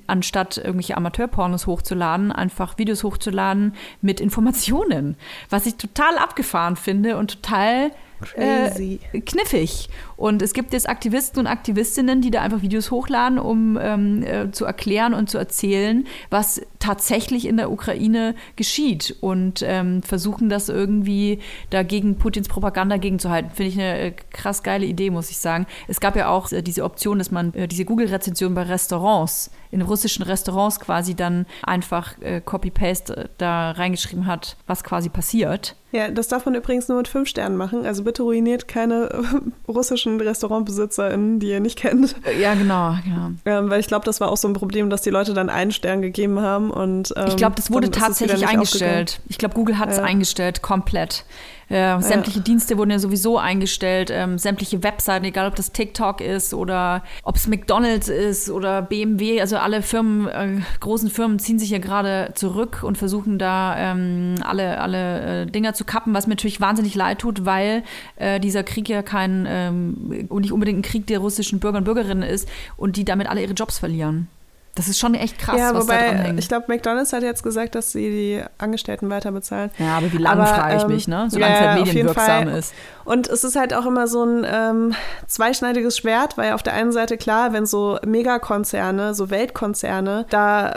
[0.08, 5.16] anstatt irgendwelche Amateurpornos hochzuladen, einfach Videos hochzuladen mit Informationen,
[5.50, 9.00] was ich total abgefahren finde und total Crazy.
[9.14, 9.90] Äh, kniffig.
[10.18, 14.52] Und es gibt jetzt Aktivisten und Aktivistinnen, die da einfach Videos hochladen, um ähm, äh,
[14.52, 20.70] zu erklären und zu erzählen, was tatsächlich in der Ukraine geschieht und ähm, versuchen das
[20.70, 21.40] irgendwie
[21.70, 23.52] dagegen Putins Propaganda gegenzuhalten.
[23.52, 25.68] Finde ich eine äh, krass geile Idee, muss ich sagen.
[25.88, 29.82] Es gab ja auch äh, diese Option, dass man äh, diese Google-Rezension bei Restaurants, in
[29.82, 35.76] russischen Restaurants quasi dann einfach äh, Copy-Paste da reingeschrieben hat, was quasi passiert.
[35.92, 37.86] Ja, das darf man übrigens nur mit fünf Sternen machen.
[37.86, 39.72] Also bitte ruiniert keine äh,
[40.08, 42.16] russischen RestaurantbesitzerInnen, die ihr nicht kennt.
[42.40, 43.32] Ja, genau, genau.
[43.46, 45.72] Ähm, weil ich glaube, das war auch so ein Problem, dass die Leute dann einen
[45.72, 46.72] Stern gegeben haben.
[46.72, 49.20] Und, ähm, Ich glaube, das wurde tatsächlich eingestellt.
[49.28, 50.04] Ich glaube, Google hat es Ja.
[50.04, 51.26] eingestellt, komplett.
[51.70, 56.54] Äh, sämtliche Dienste wurden ja sowieso eingestellt, ähm, sämtliche Webseiten, egal ob das TikTok ist
[56.54, 61.70] oder ob es McDonalds ist oder BMW, also alle Firmen, äh, großen Firmen ziehen sich
[61.70, 66.34] ja gerade zurück und versuchen da ähm, alle, alle äh, Dinger zu kappen, was mir
[66.34, 67.84] natürlich wahnsinnig leid tut, weil
[68.16, 71.84] äh, dieser Krieg ja kein ähm, und nicht unbedingt ein Krieg der russischen Bürger und
[71.84, 72.48] Bürgerinnen ist
[72.78, 74.30] und die damit alle ihre Jobs verlieren.
[74.78, 76.40] Das ist schon echt krass, ja, was da wobei, hängt.
[76.40, 79.72] ich glaube, McDonalds hat jetzt gesagt, dass sie die Angestellten weiter bezahlen.
[79.78, 81.28] Ja, aber wie lange frage ich ähm, mich, ne?
[81.30, 82.74] Solange ja, es halt medienwirksam ist.
[83.04, 84.94] Und es ist halt auch immer so ein ähm,
[85.28, 90.76] zweischneidiges Schwert, weil auf der einen Seite klar, wenn so Megakonzerne, so Weltkonzerne da äh,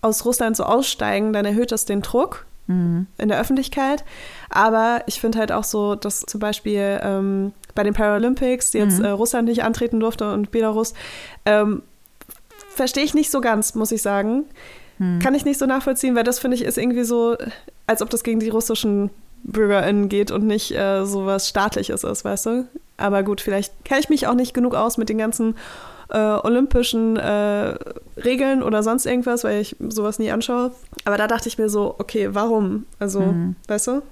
[0.00, 3.08] aus Russland so aussteigen, dann erhöht das den Druck Mhm.
[3.18, 4.04] in der Öffentlichkeit.
[4.48, 9.00] Aber ich finde halt auch so, dass zum Beispiel ähm, bei den Paralympics, die jetzt
[9.00, 9.04] Mhm.
[9.04, 10.94] äh, Russland nicht antreten durfte und Belarus,
[11.44, 11.82] ähm,
[12.74, 14.44] verstehe ich nicht so ganz, muss ich sagen.
[14.98, 15.18] Mhm.
[15.20, 17.36] Kann ich nicht so nachvollziehen, weil das finde ich ist irgendwie so,
[17.86, 19.10] als ob das gegen die russischen
[19.44, 22.66] BürgerInnen geht und nicht äh, so was Staatliches ist, weißt du?
[22.96, 25.56] Aber gut, vielleicht kenne ich mich auch nicht genug aus mit den ganzen
[26.10, 27.74] äh, olympischen äh,
[28.16, 30.70] Regeln oder sonst irgendwas, weil ich sowas nie anschaue.
[31.04, 32.86] Aber da dachte ich mir so, okay, warum?
[32.98, 33.56] Also, Mhm.
[33.68, 34.02] weißt du?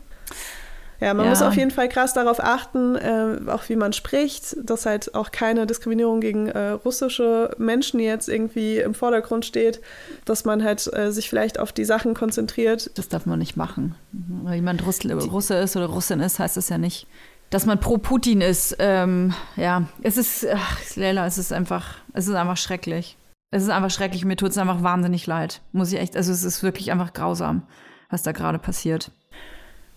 [1.03, 1.31] Ja, man Ja.
[1.31, 5.33] muss auf jeden Fall krass darauf achten, äh, auch wie man spricht, dass halt auch
[5.33, 9.81] keine Diskriminierung gegen äh, russische Menschen jetzt irgendwie im Vordergrund steht,
[10.25, 12.97] dass man halt äh, sich vielleicht auf die Sachen konzentriert.
[12.97, 13.97] Das darf man nicht machen.
[14.13, 17.09] Weil jemand Russ Russe ist oder Russin ist, heißt das ja nicht,
[17.51, 18.77] dass man pro Putin ist.
[18.79, 23.17] Ähm, ja, es ist, ach, Leila, es ist einfach, es ist einfach schrecklich.
[23.51, 24.25] Es ist einfach schrecklich.
[24.25, 25.63] Mir tut es einfach wahnsinnig leid.
[25.73, 27.63] Muss ich echt, also es ist wirklich einfach grausam,
[28.09, 29.11] was da gerade passiert.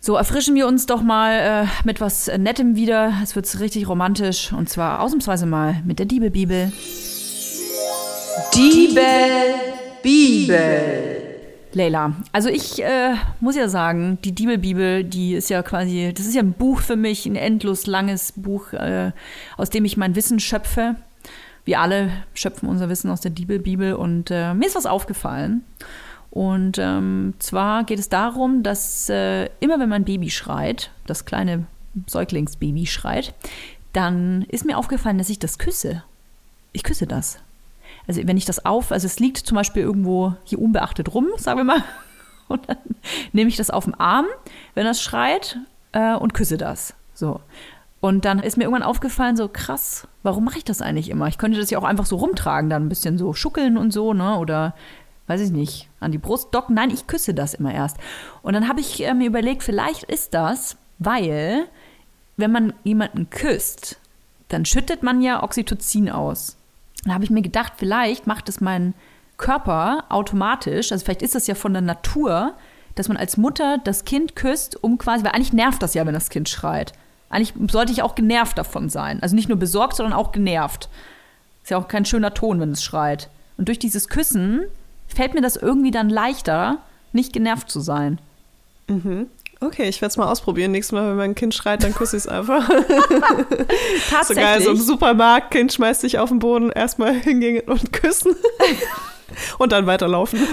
[0.06, 3.12] So, erfrischen wir uns doch mal äh, mit was Nettem wieder.
[3.24, 4.54] Es wird richtig romantisch.
[4.54, 6.72] Und zwar ausnahmsweise mal mit der Diebelbibel.
[8.54, 10.60] Diebelbibel.
[11.74, 16.36] Leila, also ich äh, muss ja sagen, die Diebelbibel, die ist ja quasi, das ist
[16.36, 19.12] ja ein Buch für mich, ein endlos langes Buch, äh,
[19.58, 20.98] aus dem ich mein Wissen schöpfe.
[21.64, 25.64] Wir alle schöpfen unser Wissen aus der Diebelbibel und äh, mir ist was aufgefallen.
[26.36, 31.66] Und ähm, zwar geht es darum, dass äh, immer wenn mein Baby schreit, das kleine
[32.08, 33.34] Säuglingsbaby schreit,
[33.94, 36.04] dann ist mir aufgefallen, dass ich das küsse.
[36.74, 37.40] Ich küsse das.
[38.06, 41.60] Also wenn ich das auf, also es liegt zum Beispiel irgendwo hier unbeachtet rum, sagen
[41.60, 41.84] wir mal,
[42.50, 42.80] und dann
[43.32, 44.26] nehme ich das auf den Arm,
[44.74, 45.58] wenn das schreit,
[45.94, 46.96] äh, und küsse das.
[47.14, 47.40] So.
[48.02, 51.30] Und dann ist mir irgendwann aufgefallen, so krass, warum mache ich das eigentlich immer?
[51.30, 54.14] Ich könnte das ja auch einfach so rumtragen, dann ein bisschen so schuckeln und so,
[54.14, 54.38] ne?
[54.38, 54.76] Oder
[55.28, 56.76] weiß ich nicht, an die Brust docken.
[56.76, 57.98] Nein, ich küsse das immer erst.
[58.42, 61.66] Und dann habe ich äh, mir überlegt, vielleicht ist das, weil,
[62.38, 63.98] wenn man jemanden küsst,
[64.50, 66.58] dann schüttet man ja Oxytocin aus.
[67.06, 68.94] Da habe ich mir gedacht, vielleicht macht es mein
[69.38, 72.54] Körper automatisch, also vielleicht ist das ja von der Natur,
[72.96, 76.14] dass man als Mutter das Kind küsst, um quasi, weil eigentlich nervt das ja, wenn
[76.14, 76.94] das Kind schreit.
[77.30, 79.22] Eigentlich sollte ich auch genervt davon sein.
[79.22, 80.90] Also nicht nur besorgt, sondern auch genervt.
[81.64, 83.30] Ist ja auch kein schöner Ton, wenn es schreit.
[83.58, 84.64] Und durch dieses Küssen
[85.16, 86.78] fällt mir das irgendwie dann leichter,
[87.14, 88.20] nicht genervt zu sein.
[89.62, 90.72] Okay, ich werde es mal ausprobieren.
[90.72, 92.68] Nächstes Mal, wenn mein Kind schreit, dann küsse ich es einfach.
[94.10, 94.12] Tatsächlich.
[94.28, 98.36] So geil, so im Supermarkt, Kind schmeißt sich auf den Boden, erstmal hingehen und küssen.
[99.58, 100.40] und dann weiterlaufen.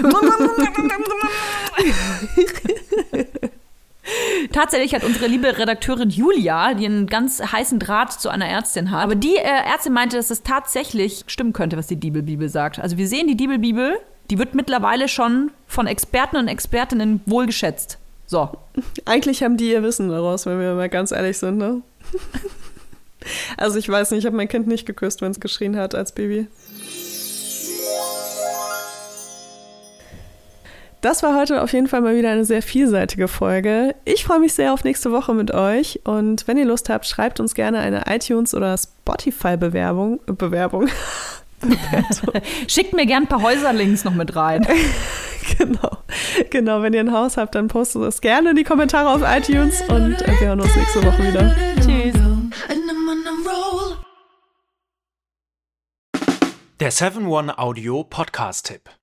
[4.51, 9.03] Tatsächlich hat unsere liebe Redakteurin Julia, die einen ganz heißen Draht zu einer Ärztin hat,
[9.03, 12.79] aber die äh, Ärztin meinte, dass es tatsächlich stimmen könnte, was die Diebelbibel sagt.
[12.79, 13.97] Also wir sehen die Diebelbibel,
[14.29, 17.97] die wird mittlerweile schon von Experten und Expertinnen wohl geschätzt.
[18.25, 18.49] So.
[19.05, 21.81] Eigentlich haben die ihr Wissen daraus, wenn wir mal ganz ehrlich sind, ne?
[23.55, 26.11] Also ich weiß nicht, ich habe mein Kind nicht geküsst, wenn es geschrien hat als
[26.11, 26.47] Baby.
[31.03, 33.93] Das war heute auf jeden Fall mal wieder eine sehr vielseitige Folge.
[34.05, 37.41] Ich freue mich sehr auf nächste Woche mit euch und wenn ihr Lust habt, schreibt
[37.41, 40.21] uns gerne eine iTunes oder Spotify-Bewerbung.
[40.27, 40.87] äh, Bewerbung.
[42.67, 44.65] Schickt mir gern ein paar Häuserlinks noch mit rein.
[45.57, 45.97] genau.
[46.49, 49.81] Genau, wenn ihr ein Haus habt, dann postet es gerne in die Kommentare auf iTunes
[49.89, 51.55] und wir hören uns nächste Woche wieder.
[51.79, 52.13] Tschüss.
[56.79, 59.02] Der 7-One Audio Podcast-Tipp.